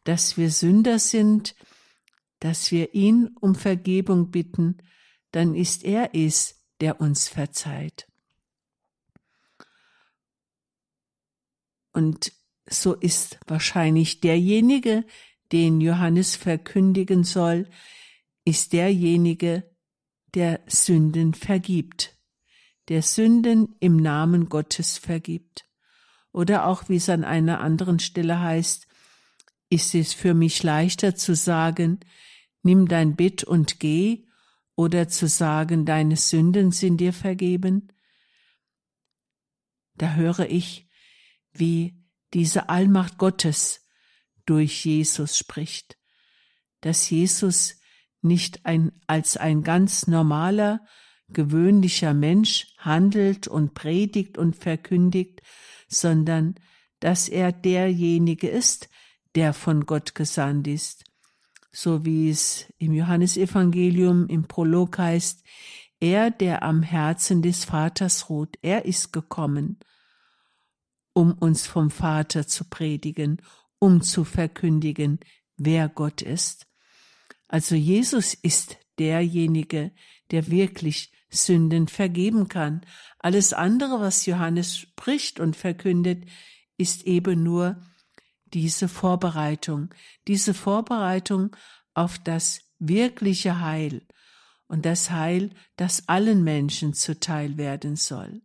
[0.03, 1.55] dass wir Sünder sind,
[2.39, 4.77] dass wir ihn um Vergebung bitten,
[5.31, 8.10] dann ist er es, der uns verzeiht.
[11.93, 12.31] Und
[12.69, 15.05] so ist wahrscheinlich derjenige,
[15.51, 17.67] den Johannes verkündigen soll,
[18.45, 19.69] ist derjenige,
[20.33, 22.15] der Sünden vergibt,
[22.87, 25.65] der Sünden im Namen Gottes vergibt.
[26.31, 28.87] Oder auch wie es an einer anderen Stelle heißt,
[29.69, 31.99] ist es für mich leichter zu sagen,
[32.63, 34.25] nimm dein Bett und geh,
[34.75, 37.91] oder zu sagen, deine Sünden sind dir vergeben.
[39.95, 40.87] Da höre ich,
[41.53, 41.95] wie
[42.33, 43.81] diese Allmacht Gottes
[44.45, 45.97] durch Jesus spricht,
[46.81, 47.75] dass Jesus
[48.21, 50.81] nicht ein, als ein ganz normaler,
[51.29, 55.41] gewöhnlicher Mensch handelt und predigt und verkündigt,
[55.87, 56.55] sondern
[56.99, 58.89] dass er derjenige ist,
[59.35, 61.05] der von Gott gesandt ist.
[61.71, 65.43] So wie es im Johannesevangelium im Prolog heißt,
[66.01, 69.79] er, der am Herzen des Vaters ruht, er ist gekommen,
[71.13, 73.41] um uns vom Vater zu predigen,
[73.79, 75.19] um zu verkündigen,
[75.57, 76.67] wer Gott ist.
[77.47, 79.91] Also Jesus ist derjenige,
[80.31, 82.81] der wirklich Sünden vergeben kann.
[83.19, 86.25] Alles andere, was Johannes spricht und verkündet,
[86.77, 87.81] ist eben nur
[88.53, 89.93] diese Vorbereitung,
[90.27, 91.55] diese Vorbereitung
[91.93, 94.05] auf das wirkliche Heil
[94.67, 98.41] und das Heil, das allen Menschen zuteil werden soll.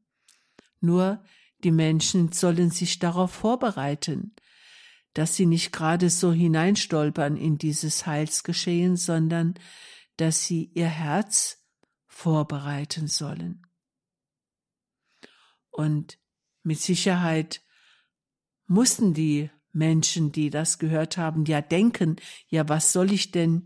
[0.81, 1.25] Nur
[1.67, 4.37] die Menschen sollen sich darauf vorbereiten,
[5.15, 9.55] dass sie nicht gerade so hineinstolpern in dieses Heilsgeschehen, sondern
[10.17, 11.67] dass sie ihr Herz
[12.07, 13.67] vorbereiten sollen.
[15.71, 16.21] Und
[16.63, 17.63] mit Sicherheit
[18.69, 22.15] mussten die Menschen, die das gehört haben, ja denken,
[22.47, 23.65] ja, was soll ich denn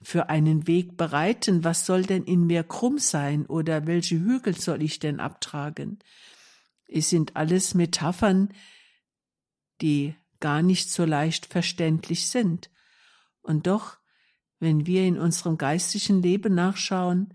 [0.00, 1.64] für einen Weg bereiten?
[1.64, 3.44] Was soll denn in mir krumm sein?
[3.44, 5.98] Oder welche Hügel soll ich denn abtragen?
[6.90, 8.52] Es sind alles Metaphern,
[9.80, 12.70] die gar nicht so leicht verständlich sind.
[13.42, 13.98] Und doch,
[14.58, 17.34] wenn wir in unserem geistlichen Leben nachschauen,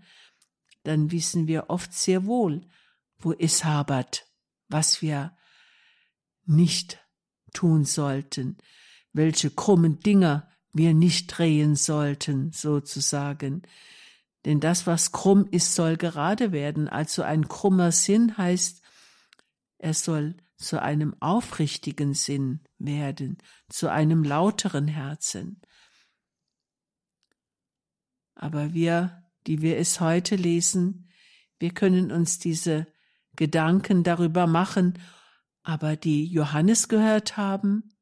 [0.82, 2.68] dann wissen wir oft sehr wohl,
[3.18, 4.26] wo es habert,
[4.68, 5.36] was wir
[6.44, 6.98] nicht
[7.52, 8.58] tun sollten,
[9.12, 13.62] welche krummen Dinger wir nicht drehen sollten, sozusagen.
[14.44, 16.88] Denn das, was krumm ist, soll gerade werden.
[16.88, 18.82] Also ein krummer Sinn heißt,
[19.86, 25.60] er soll zu einem aufrichtigen Sinn werden, zu einem lauteren Herzen.
[28.34, 31.10] Aber wir, die wir es heute lesen,
[31.58, 32.86] wir können uns diese
[33.34, 34.98] Gedanken darüber machen
[35.66, 37.92] aber die Johannes gehört haben,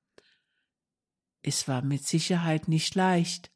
[1.41, 3.51] es war mit Sicherheit nicht leicht,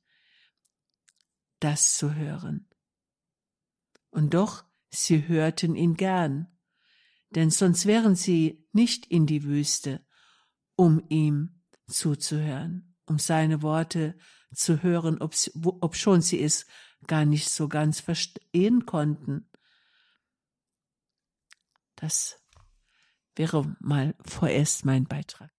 [1.60, 2.70] das zu hören.
[4.08, 6.58] Und doch, sie hörten ihn gern,
[7.30, 10.04] denn sonst wären sie nicht in die Wüste,
[10.76, 14.16] um ihm zuzuhören, um seine Worte
[14.54, 16.66] zu hören, ob, schon sie es
[17.06, 19.50] gar nicht so ganz verstehen konnten.
[21.96, 22.40] Das
[23.34, 25.50] wäre mal vorerst mein Beitrag.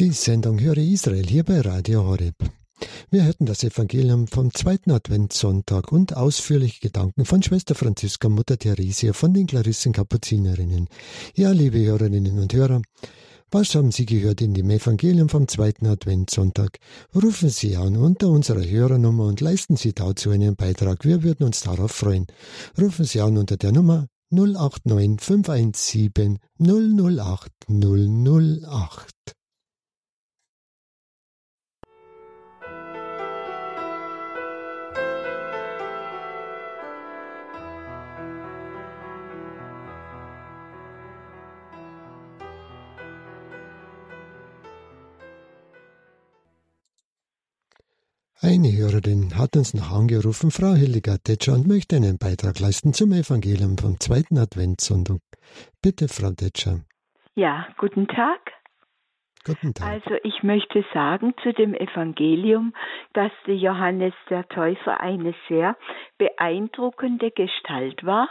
[0.00, 2.34] Die Sendung Höre Israel hier bei Radio Horeb.
[3.10, 9.12] Wir hörten das Evangelium vom zweiten Adventssonntag und ausführliche Gedanken von Schwester Franziska Mutter Theresia
[9.12, 10.88] von den Klarissen Kapuzinerinnen.
[11.34, 12.80] Ja, liebe Hörerinnen und Hörer,
[13.50, 16.78] was haben Sie gehört in dem Evangelium vom zweiten Adventssonntag?
[17.14, 21.04] Rufen Sie an unter unserer Hörernummer und leisten Sie dazu einen Beitrag.
[21.04, 22.26] Wir würden uns darauf freuen.
[22.80, 29.36] Rufen Sie an unter der Nummer 089 517 008 008.
[48.42, 53.12] Eine Hörerin hat uns noch angerufen, Frau Hildegard Detscher, und möchte einen Beitrag leisten zum
[53.12, 55.20] Evangelium vom zweiten Adventssonntag.
[55.82, 56.80] Bitte, Frau Detscher.
[57.34, 58.40] Ja, guten Tag.
[59.44, 59.86] Guten Tag.
[59.86, 62.72] Also ich möchte sagen zu dem Evangelium,
[63.12, 65.76] dass der Johannes der Täufer eine sehr
[66.16, 68.30] beeindruckende Gestalt war,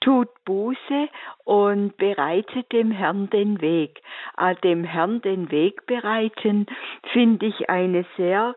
[0.00, 1.08] tut Buße
[1.44, 4.00] und bereitet dem Herrn den Weg.
[4.36, 6.66] Ah, dem Herrn den Weg bereiten
[7.12, 8.56] finde ich eine sehr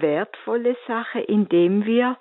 [0.00, 2.16] wertvolle Sache, indem wir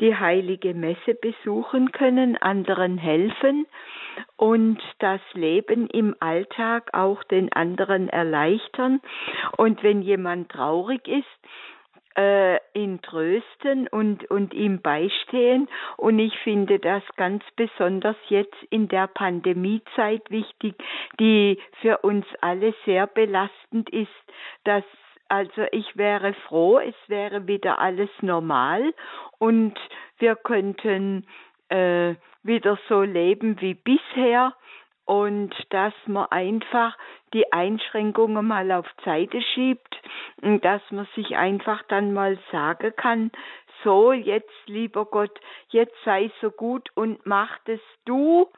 [0.00, 3.66] die heilige Messe besuchen können, anderen helfen
[4.36, 9.00] und das Leben im Alltag auch den anderen erleichtern.
[9.56, 11.26] Und wenn jemand traurig ist,
[12.18, 15.68] äh, ihn trösten und, und ihm beistehen.
[15.96, 20.74] Und ich finde das ganz besonders jetzt in der Pandemiezeit wichtig,
[21.20, 24.08] die für uns alle sehr belastend ist,
[24.64, 24.82] dass
[25.28, 28.94] also ich wäre froh, es wäre wieder alles normal
[29.38, 29.78] und
[30.18, 31.26] wir könnten
[31.68, 34.54] äh, wieder so leben wie bisher
[35.04, 36.96] und dass man einfach
[37.32, 40.00] die Einschränkungen mal auf Seite schiebt
[40.42, 43.30] und dass man sich einfach dann mal sagen kann,
[43.84, 48.50] so jetzt lieber Gott, jetzt sei so gut und mach es du,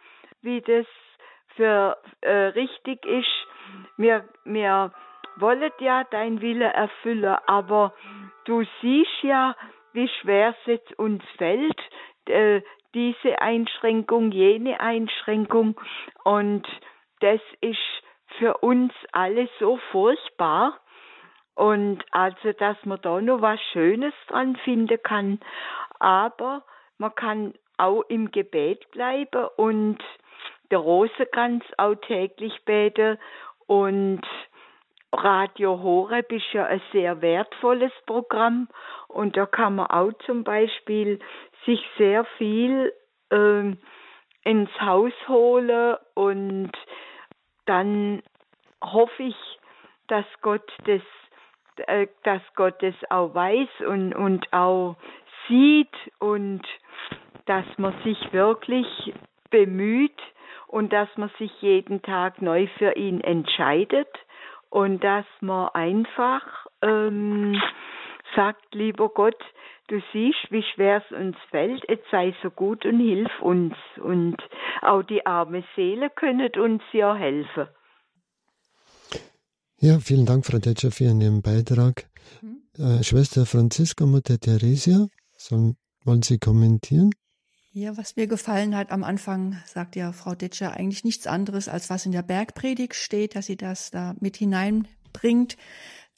[0.43, 0.87] wie das
[1.57, 3.47] für äh, richtig ist.
[3.97, 4.93] Mir, mir
[5.37, 7.95] wollet ja dein Wille erfüllen, aber
[8.45, 9.57] du siehst ja,
[9.93, 11.81] wie schwer es jetzt uns fällt,
[12.26, 12.62] äh,
[12.95, 15.81] diese Einschränkung, jene Einschränkung.
[16.24, 16.66] Und
[17.20, 17.78] das ist
[18.39, 20.78] für uns alle so furchtbar.
[21.55, 25.41] Und also, dass man da noch was Schönes dran finden kann.
[25.99, 26.64] Aber
[26.99, 29.99] man kann auch im Gebet bleiben und
[30.70, 33.18] der Rosenkranz auch täglich beten
[33.66, 34.22] und
[35.12, 38.68] Radio Horeb ist ja ein sehr wertvolles Programm
[39.08, 41.18] und da kann man auch zum Beispiel
[41.66, 42.92] sich sehr viel
[43.30, 43.72] äh,
[44.44, 46.72] ins Haus holen und
[47.66, 48.22] dann
[48.82, 49.36] hoffe ich,
[50.06, 51.02] dass Gott das,
[51.88, 54.96] äh, dass Gott das auch weiß und, und auch
[55.48, 56.62] sieht und
[57.46, 58.86] dass man sich wirklich
[59.50, 60.20] bemüht
[60.68, 64.08] und dass man sich jeden Tag neu für ihn entscheidet
[64.71, 66.43] und dass man einfach
[66.83, 67.61] ähm,
[68.35, 69.41] sagt, lieber Gott,
[69.89, 73.75] du siehst, wie schwer es uns fällt, jetzt sei so gut und hilf uns.
[74.03, 74.37] Und
[74.83, 77.66] auch die arme Seele können uns ja helfen.
[79.79, 82.07] Ja, vielen Dank, Frau Detscher, für Ihren Beitrag.
[82.43, 82.62] Mhm.
[82.79, 87.11] Äh, Schwester Franziska, Mutter Theresia, sollen, wollen Sie kommentieren?
[87.73, 91.89] Ja, was mir gefallen hat am Anfang, sagt ja Frau Detscher eigentlich nichts anderes, als
[91.89, 95.57] was in der Bergpredigt steht, dass sie das da mit hineinbringt.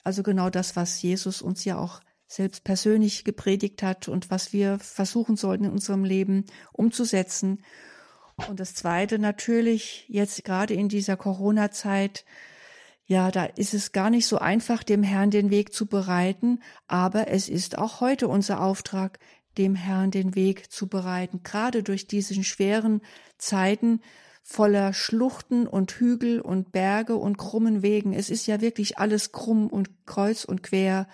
[0.02, 4.78] Also genau das, was Jesus uns ja auch selbst persönlich gepredigt hat und was wir
[4.78, 7.62] versuchen sollten in unserem Leben umzusetzen.
[8.48, 12.24] Und das Zweite natürlich jetzt gerade in dieser Corona-Zeit,
[13.04, 17.28] ja, da ist es gar nicht so einfach, dem Herrn den Weg zu bereiten, aber
[17.28, 19.18] es ist auch heute unser Auftrag,
[19.58, 23.02] dem Herrn den Weg zu bereiten, gerade durch diesen schweren
[23.38, 24.00] Zeiten
[24.42, 28.12] voller Schluchten und Hügel und Berge und krummen Wegen.
[28.12, 31.06] Es ist ja wirklich alles krumm und kreuz und quer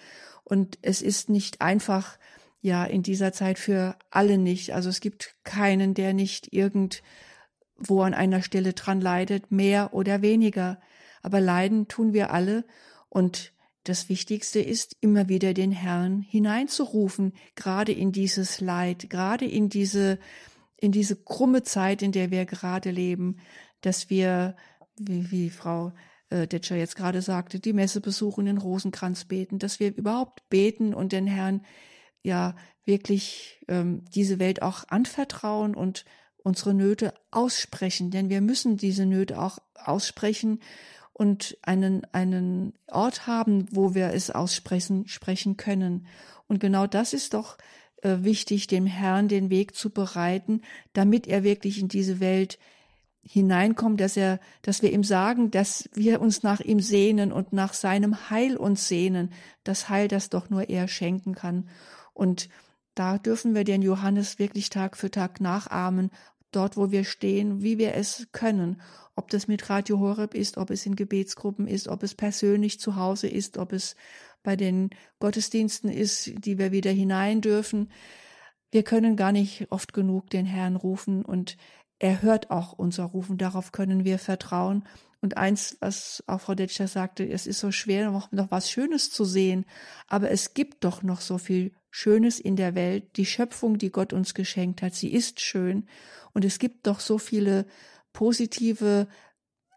[0.44, 2.18] und es ist nicht einfach,
[2.60, 4.74] ja, in dieser Zeit für alle nicht.
[4.74, 10.80] Also es gibt keinen, der nicht irgendwo an einer Stelle dran leidet, mehr oder weniger.
[11.22, 12.64] Aber leiden tun wir alle
[13.10, 13.52] und
[13.84, 20.18] das Wichtigste ist, immer wieder den Herrn hineinzurufen, gerade in dieses Leid, gerade in diese,
[20.76, 23.38] in diese krumme Zeit, in der wir gerade leben,
[23.80, 24.56] dass wir,
[24.98, 25.92] wie, wie Frau
[26.30, 30.94] äh, Detscher jetzt gerade sagte, die Messe besuchen, den Rosenkranz beten, dass wir überhaupt beten
[30.94, 31.64] und den Herrn
[32.22, 36.04] ja wirklich ähm, diese Welt auch anvertrauen und
[36.36, 40.60] unsere Nöte aussprechen, denn wir müssen diese Nöte auch aussprechen
[41.18, 46.06] und einen, einen Ort haben, wo wir es aussprechen sprechen können.
[46.46, 47.58] Und genau das ist doch
[48.02, 50.62] äh, wichtig, dem Herrn den Weg zu bereiten,
[50.92, 52.60] damit er wirklich in diese Welt
[53.20, 57.74] hineinkommt, dass er, dass wir ihm sagen, dass wir uns nach ihm sehnen und nach
[57.74, 59.32] seinem Heil uns sehnen,
[59.64, 61.68] das Heil, das doch nur er schenken kann.
[62.14, 62.48] Und
[62.94, 66.12] da dürfen wir den Johannes wirklich Tag für Tag nachahmen,
[66.52, 68.80] dort, wo wir stehen, wie wir es können
[69.18, 72.94] ob das mit Radio Horeb ist, ob es in Gebetsgruppen ist, ob es persönlich zu
[72.94, 73.96] Hause ist, ob es
[74.44, 77.90] bei den Gottesdiensten ist, die wir wieder hinein dürfen.
[78.70, 81.56] Wir können gar nicht oft genug den Herrn rufen und
[81.98, 84.84] er hört auch unser Rufen, darauf können wir vertrauen.
[85.20, 89.10] Und eins, was auch Frau Detscher sagte, es ist so schwer, noch, noch was Schönes
[89.10, 89.64] zu sehen,
[90.06, 93.16] aber es gibt doch noch so viel Schönes in der Welt.
[93.16, 95.88] Die Schöpfung, die Gott uns geschenkt hat, sie ist schön.
[96.34, 97.66] Und es gibt doch so viele
[98.18, 99.06] positive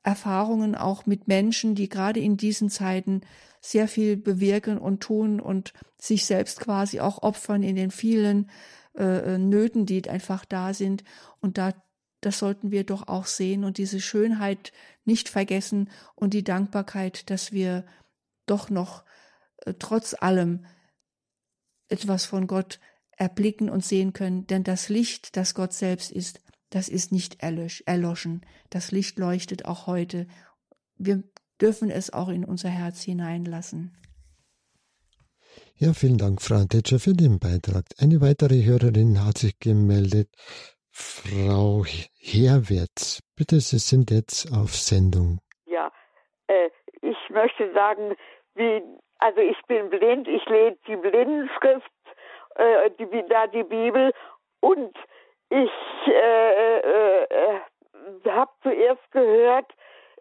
[0.02, 3.22] Erfahrungen auch mit Menschen, die gerade in diesen Zeiten
[3.62, 8.50] sehr viel bewirken und tun und sich selbst quasi auch opfern in den vielen
[8.98, 11.04] äh, Nöten, die einfach da sind.
[11.40, 11.76] Und da,
[12.20, 14.72] das sollten wir doch auch sehen und diese Schönheit
[15.06, 17.86] nicht vergessen und die Dankbarkeit, dass wir
[18.48, 19.04] doch noch
[19.58, 20.66] äh, trotz allem
[21.90, 22.80] etwas von Gott
[23.12, 26.42] erblicken und sehen können, denn das Licht, das Gott selbst ist,
[26.72, 28.42] das ist nicht erlösch, erloschen.
[28.70, 30.26] Das Licht leuchtet auch heute.
[30.98, 31.24] Wir
[31.62, 33.96] dürfen es auch in unser Herz hineinlassen.
[35.76, 37.86] Ja, vielen Dank, Frau Tetscher, für den Beitrag.
[38.00, 40.30] Eine weitere Hörerin hat sich gemeldet.
[40.92, 41.84] Frau
[42.20, 45.40] Herwärts, bitte, Sie sind jetzt auf Sendung.
[45.66, 45.92] Ja,
[46.48, 46.70] äh,
[47.02, 48.16] ich möchte sagen,
[48.56, 48.82] wie,
[49.20, 51.92] also ich bin blind, ich lese die Blindenschrift,
[52.56, 54.14] äh, die, da die Bibel
[54.60, 54.96] und
[55.52, 55.72] ich
[56.08, 57.60] äh, äh, äh
[58.28, 59.68] habe zuerst gehört,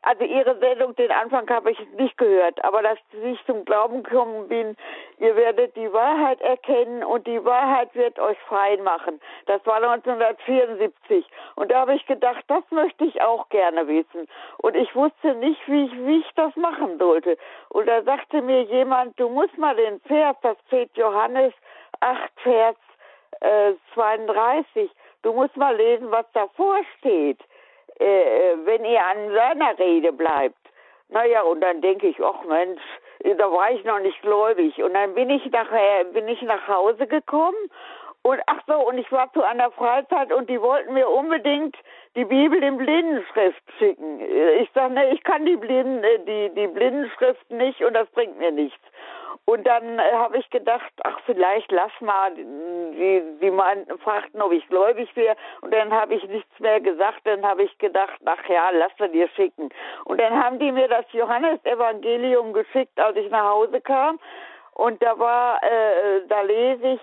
[0.02, 4.48] also Ihre Sendung, den Anfang habe ich nicht gehört, aber dass ich zum Glauben gekommen
[4.48, 4.76] bin,
[5.18, 9.20] ihr werdet die Wahrheit erkennen und die Wahrheit wird euch frei machen.
[9.44, 11.26] Das war 1974.
[11.56, 14.26] Und da habe ich gedacht, das möchte ich auch gerne wissen.
[14.58, 17.36] Und ich wusste nicht, wie ich, wie ich das machen sollte.
[17.68, 21.52] Und da sagte mir jemand, du musst mal den Vers, das steht Johannes
[22.00, 22.76] 8, Vers
[23.40, 24.90] äh, 32,
[25.22, 27.40] du musst mal lesen, was davor steht.
[27.98, 30.56] Äh, wenn ihr an seiner Rede bleibt.
[31.10, 32.80] Naja, und dann denke ich, ach Mensch,
[33.36, 34.82] da war ich noch nicht gläubig.
[34.82, 37.70] Und dann bin ich nachher, bin ich nach Hause gekommen
[38.22, 41.74] und ach so, und ich war zu einer Freizeit und die wollten mir unbedingt
[42.16, 44.20] die Bibel in Blindenschrift schicken.
[44.60, 48.38] Ich sage, ne, ich kann die Blinden, äh, die, die Blindenschrift nicht und das bringt
[48.38, 48.80] mir nichts.
[49.46, 54.52] Und dann äh, habe ich gedacht, ach vielleicht lass mal, sie, sie meinten, fragten, ob
[54.52, 55.36] ich gläubig wäre.
[55.62, 57.20] Und dann habe ich nichts mehr gesagt.
[57.24, 59.70] Dann habe ich gedacht, ach ja, lass sie dir schicken.
[60.04, 64.20] Und dann haben die mir das Johannesevangelium geschickt, als ich nach Hause kam.
[64.74, 67.00] Und da war, äh, da lese ich,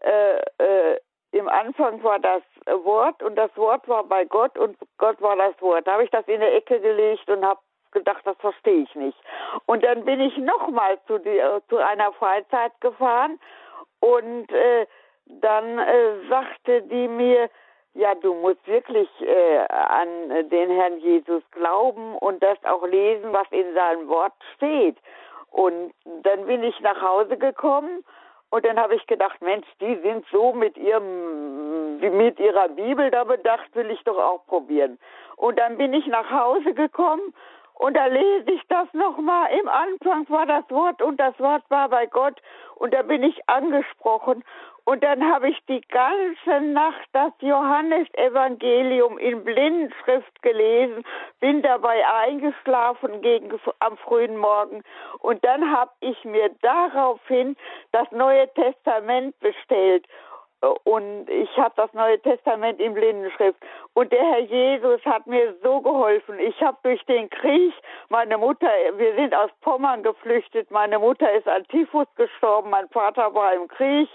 [0.00, 1.00] äh, äh,
[1.32, 2.42] im Anfang war das
[2.84, 5.86] Wort und das Wort war bei Gott und Gott war das Wort.
[5.86, 7.60] Da habe ich das in der Ecke gelegt und habe
[7.92, 9.18] gedacht, das verstehe ich nicht.
[9.66, 13.38] Und dann bin ich nochmal zu, äh, zu einer Freizeit gefahren
[14.00, 14.86] und äh,
[15.26, 17.48] dann äh, sagte die mir,
[17.94, 23.46] ja, du musst wirklich äh, an den Herrn Jesus glauben und das auch lesen, was
[23.50, 24.96] in seinem Wort steht.
[25.50, 25.92] Und
[26.22, 28.04] dann bin ich nach Hause gekommen
[28.50, 33.24] und dann habe ich gedacht, Mensch, die sind so mit ihrem, mit ihrer Bibel da
[33.24, 34.98] bedacht, will ich doch auch probieren.
[35.36, 37.32] Und dann bin ich nach Hause gekommen
[37.74, 39.50] und da lese ich das nochmal.
[39.58, 42.42] Im Anfang war das Wort und das Wort war bei Gott.
[42.74, 44.44] Und da bin ich angesprochen.
[44.84, 51.04] Und dann habe ich die ganze Nacht das Johannesevangelium in Blindenschrift gelesen,
[51.40, 54.82] bin dabei eingeschlafen gegen, am frühen Morgen.
[55.20, 57.56] Und dann habe ich mir daraufhin
[57.92, 60.06] das Neue Testament bestellt
[60.84, 63.58] und ich habe das Neue Testament in Blindenschrift.
[63.94, 66.38] Und der Herr Jesus hat mir so geholfen.
[66.38, 67.72] Ich habe durch den Krieg,
[68.08, 73.34] meine Mutter, wir sind aus Pommern geflüchtet, meine Mutter ist an Typhus gestorben, mein Vater
[73.34, 74.08] war im Krieg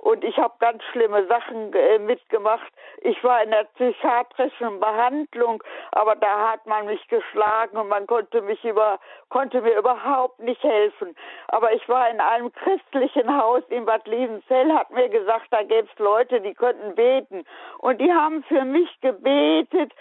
[0.00, 2.70] und ich habe ganz schlimme Sachen äh, mitgemacht.
[3.00, 8.42] Ich war in der psychiatrischen Behandlung, aber da hat man mich geschlagen und man konnte
[8.42, 8.98] mich über,
[9.30, 11.16] konnte mir überhaupt nicht helfen.
[11.48, 15.85] Aber ich war in einem christlichen Haus in Bad Liebenzell, hat mir gesagt, da gäbe
[15.90, 17.44] es Leute, die könnten beten.
[17.78, 19.92] Und die haben für mich gebetet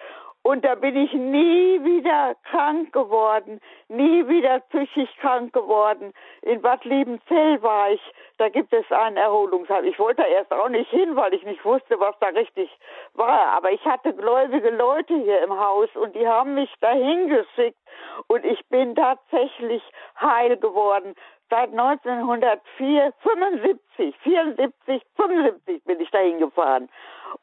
[0.45, 6.13] und da bin ich nie wieder krank geworden, nie wieder psychisch krank geworden.
[6.43, 8.01] In Bad Liebenzell war ich,
[8.37, 9.85] da gibt es ein Erholungsheim.
[9.85, 12.69] Ich wollte erst auch nicht hin, weil ich nicht wusste, was da richtig
[13.15, 13.47] war.
[13.53, 17.79] Aber ich hatte gläubige Leute hier im Haus und die haben mich dahin geschickt
[18.27, 19.81] und ich bin tatsächlich
[20.21, 21.15] heil geworden.
[21.49, 26.89] Seit 1904, 75, 74, 75 bin ich dahin gefahren.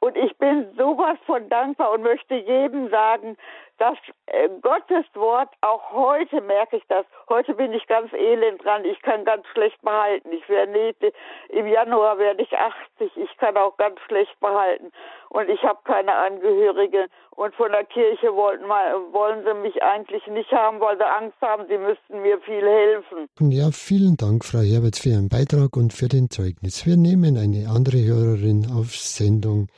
[0.00, 3.36] Und ich bin sowas von dankbar und möchte jedem sagen,
[3.78, 3.96] dass
[4.26, 7.04] äh, Gottes Wort auch heute merke ich das.
[7.28, 8.84] Heute bin ich ganz elend dran.
[8.84, 10.30] Ich kann ganz schlecht behalten.
[10.32, 11.12] Ich werde
[11.48, 13.16] im Januar werde ich 80.
[13.16, 14.92] Ich kann auch ganz schlecht behalten
[15.30, 17.08] und ich habe keine Angehörige.
[17.30, 21.40] Und von der Kirche wollten mal, wollen sie mich eigentlich nicht haben, weil sie Angst
[21.40, 23.26] haben, sie müssten mir viel helfen.
[23.40, 26.86] Ja, vielen Dank, Frau Herberts, für Ihren Beitrag und für den Zeugnis.
[26.86, 29.68] Wir nehmen eine andere Hörerin auf Sendung.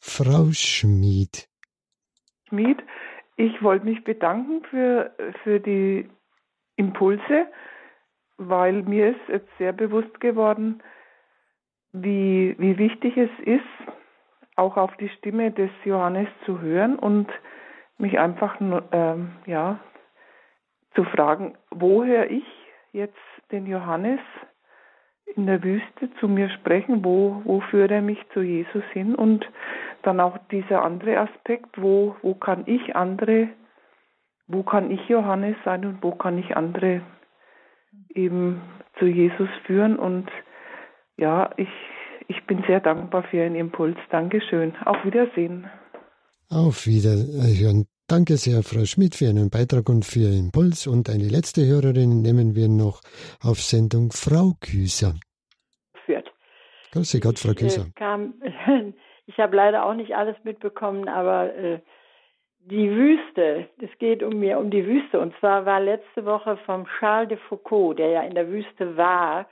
[0.00, 1.48] Frau Schmid.
[2.48, 2.78] Schmid.
[3.40, 5.12] Ich wollte mich bedanken für,
[5.42, 6.06] für die
[6.76, 7.46] Impulse,
[8.36, 10.82] weil mir ist jetzt sehr bewusst geworden,
[11.92, 13.64] wie, wie wichtig es ist,
[14.56, 17.28] auch auf die Stimme des Johannes zu hören und
[17.96, 19.80] mich einfach ähm, ja,
[20.94, 22.44] zu fragen, wo höre ich
[22.92, 23.16] jetzt
[23.52, 24.20] den Johannes
[25.34, 29.14] in der Wüste zu mir sprechen, wo, wo führt er mich zu Jesus hin?
[29.14, 29.48] Und
[30.02, 33.48] dann auch dieser andere Aspekt, wo, wo kann ich andere,
[34.46, 37.02] wo kann ich Johannes sein und wo kann ich andere
[38.14, 38.60] eben
[38.98, 40.28] zu Jesus führen und
[41.16, 41.68] ja, ich,
[42.28, 43.96] ich bin sehr dankbar für Ihren Impuls.
[44.10, 44.74] Dankeschön.
[44.84, 45.68] Auf Wiedersehen.
[46.48, 47.86] Auf Wiederhören.
[48.08, 50.86] Danke sehr, Frau Schmidt, für Ihren Beitrag und für Ihren Impuls.
[50.86, 53.02] Und eine letzte Hörerin nehmen wir noch
[53.40, 55.14] auf Sendung Frau Küser.
[56.06, 56.28] Führt.
[56.92, 57.86] Grüße Gott, Frau Küser.
[57.94, 58.92] Ich, äh,
[59.30, 61.78] ich habe leider auch nicht alles mitbekommen, aber äh,
[62.64, 65.20] die Wüste, es geht um mir um die Wüste.
[65.20, 69.46] Und zwar war letzte Woche vom Charles de Foucault, der ja in der Wüste war,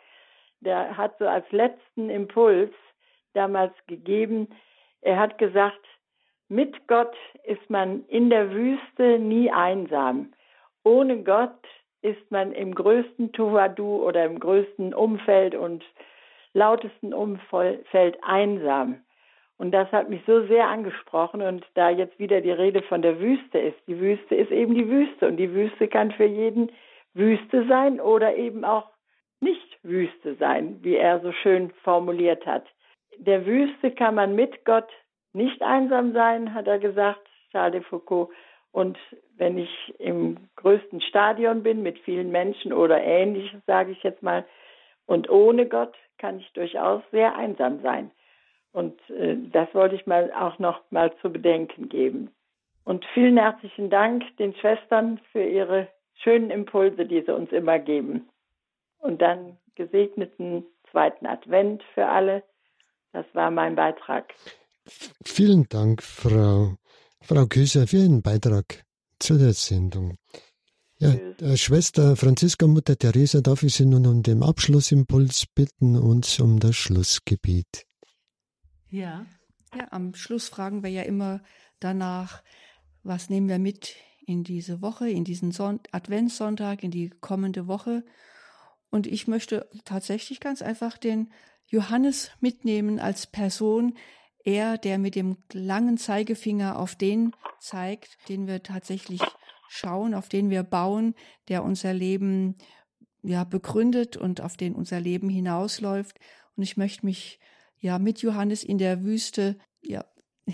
[0.60, 2.72] der hat so als letzten Impuls
[3.34, 4.48] damals gegeben,
[5.00, 5.86] er hat gesagt,
[6.48, 7.14] mit Gott
[7.44, 10.32] ist man in der Wüste nie einsam.
[10.82, 11.62] Ohne Gott
[12.02, 15.84] ist man im größten Tuwadu oder im größten Umfeld und
[16.52, 19.04] lautesten Umfeld einsam.
[19.58, 21.42] Und das hat mich so sehr angesprochen.
[21.42, 24.88] Und da jetzt wieder die Rede von der Wüste ist, die Wüste ist eben die
[24.88, 25.26] Wüste.
[25.26, 26.70] Und die Wüste kann für jeden
[27.14, 28.88] Wüste sein oder eben auch
[29.40, 32.64] nicht Wüste sein, wie er so schön formuliert hat.
[33.18, 34.88] Der Wüste kann man mit Gott
[35.32, 38.30] nicht einsam sein, hat er gesagt, Charles de Foucault.
[38.70, 38.98] Und
[39.36, 44.44] wenn ich im größten Stadion bin mit vielen Menschen oder ähnliches, sage ich jetzt mal,
[45.06, 48.10] und ohne Gott kann ich durchaus sehr einsam sein.
[48.72, 52.30] Und äh, das wollte ich mal auch noch mal zu bedenken geben.
[52.84, 55.88] Und vielen herzlichen Dank den Schwestern für ihre
[56.22, 58.28] schönen Impulse, die sie uns immer geben.
[58.98, 62.42] Und dann gesegneten zweiten Advent für alle.
[63.12, 64.32] Das war mein Beitrag.
[65.24, 66.76] Vielen Dank, Frau,
[67.20, 68.84] Frau Küser, für Ihren Beitrag
[69.18, 70.16] zu der Sendung.
[70.98, 71.14] Ja,
[71.56, 76.74] Schwester Franziska Mutter Teresa, darf ich Sie nun um den Abschlussimpuls bitten und um das
[76.74, 77.87] Schlussgebet.
[78.90, 79.26] Ja.
[79.74, 81.42] Ja, am Schluss fragen wir ja immer
[81.78, 82.42] danach,
[83.02, 88.04] was nehmen wir mit in diese Woche, in diesen Son Adventssonntag, in die kommende Woche.
[88.90, 91.32] Und ich möchte tatsächlich ganz einfach den
[91.66, 93.96] Johannes mitnehmen als Person,
[94.44, 99.20] er, der mit dem langen Zeigefinger auf den zeigt, den wir tatsächlich
[99.68, 101.14] schauen, auf den wir bauen,
[101.48, 102.56] der unser Leben
[103.22, 106.18] ja begründet und auf den unser Leben hinausläuft.
[106.56, 107.40] Und ich möchte mich
[107.80, 110.04] ja mit Johannes in der Wüste ja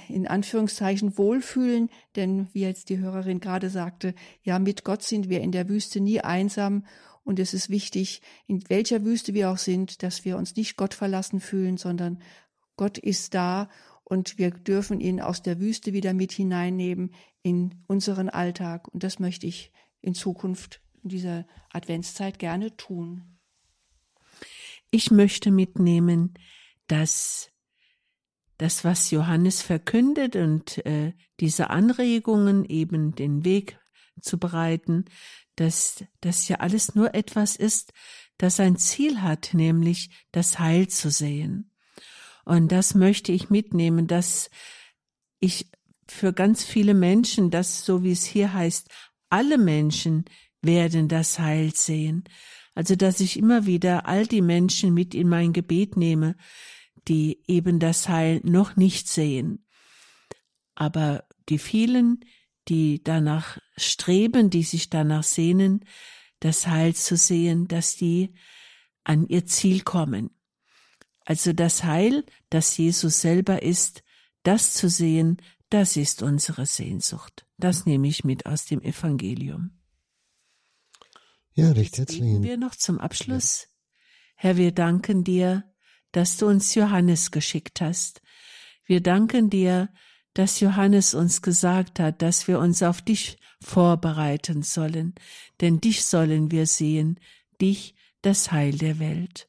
[0.08, 5.40] in Anführungszeichen wohlfühlen, denn wie jetzt die Hörerin gerade sagte, ja mit Gott sind wir
[5.40, 6.84] in der Wüste nie einsam
[7.22, 10.94] und es ist wichtig, in welcher Wüste wir auch sind, dass wir uns nicht Gott
[10.94, 12.20] verlassen fühlen, sondern
[12.76, 13.68] Gott ist da
[14.04, 18.88] und wir dürfen ihn aus der Wüste wieder mit hineinnehmen in unseren Alltag.
[18.88, 19.72] Und das möchte ich
[20.02, 23.38] in Zukunft in dieser Adventszeit gerne tun.
[24.90, 26.34] Ich möchte mitnehmen,
[26.86, 27.50] dass
[28.58, 33.78] das, was Johannes verkündet und äh, diese Anregungen eben den Weg
[34.20, 35.06] zu bereiten,
[35.56, 37.92] dass das ja alles nur etwas ist,
[38.38, 41.70] das ein Ziel hat, nämlich das Heil zu sehen.
[42.44, 44.50] Und das möchte ich mitnehmen, dass
[45.40, 45.70] ich
[46.08, 48.88] für ganz viele Menschen, das so wie es hier heißt,
[49.30, 50.24] alle Menschen
[50.60, 52.24] werden das Heil sehen.
[52.74, 56.36] Also, dass ich immer wieder all die Menschen mit in mein Gebet nehme,
[57.08, 59.66] die eben das Heil noch nicht sehen.
[60.74, 62.24] Aber die vielen,
[62.68, 65.84] die danach streben, die sich danach sehnen,
[66.40, 68.34] das Heil zu sehen, dass die
[69.04, 70.30] an ihr Ziel kommen.
[71.24, 74.02] Also das Heil, das Jesus selber ist,
[74.42, 75.38] das zu sehen,
[75.70, 77.46] das ist unsere Sehnsucht.
[77.56, 79.70] Das nehme ich mit aus dem Evangelium.
[81.54, 82.42] Ja, recht herzlich.
[82.42, 83.62] Wir noch zum Abschluss.
[83.62, 83.68] Ja.
[84.36, 85.64] Herr, wir danken dir,
[86.10, 88.22] dass du uns Johannes geschickt hast.
[88.84, 89.88] Wir danken dir,
[90.34, 95.14] dass Johannes uns gesagt hat, dass wir uns auf dich vorbereiten sollen,
[95.60, 97.20] denn dich sollen wir sehen,
[97.60, 99.48] dich, das Heil der Welt.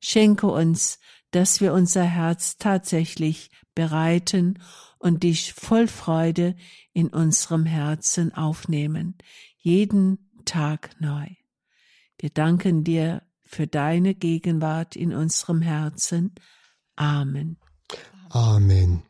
[0.00, 1.00] Schenke uns,
[1.32, 4.58] dass wir unser Herz tatsächlich bereiten
[4.98, 6.56] und dich voll Freude
[6.92, 9.18] in unserem Herzen aufnehmen,
[9.58, 11.26] jeden Tag neu.
[12.18, 16.34] Wir danken dir für deine Gegenwart in unserem Herzen.
[16.96, 17.58] Amen.
[18.30, 19.02] Amen.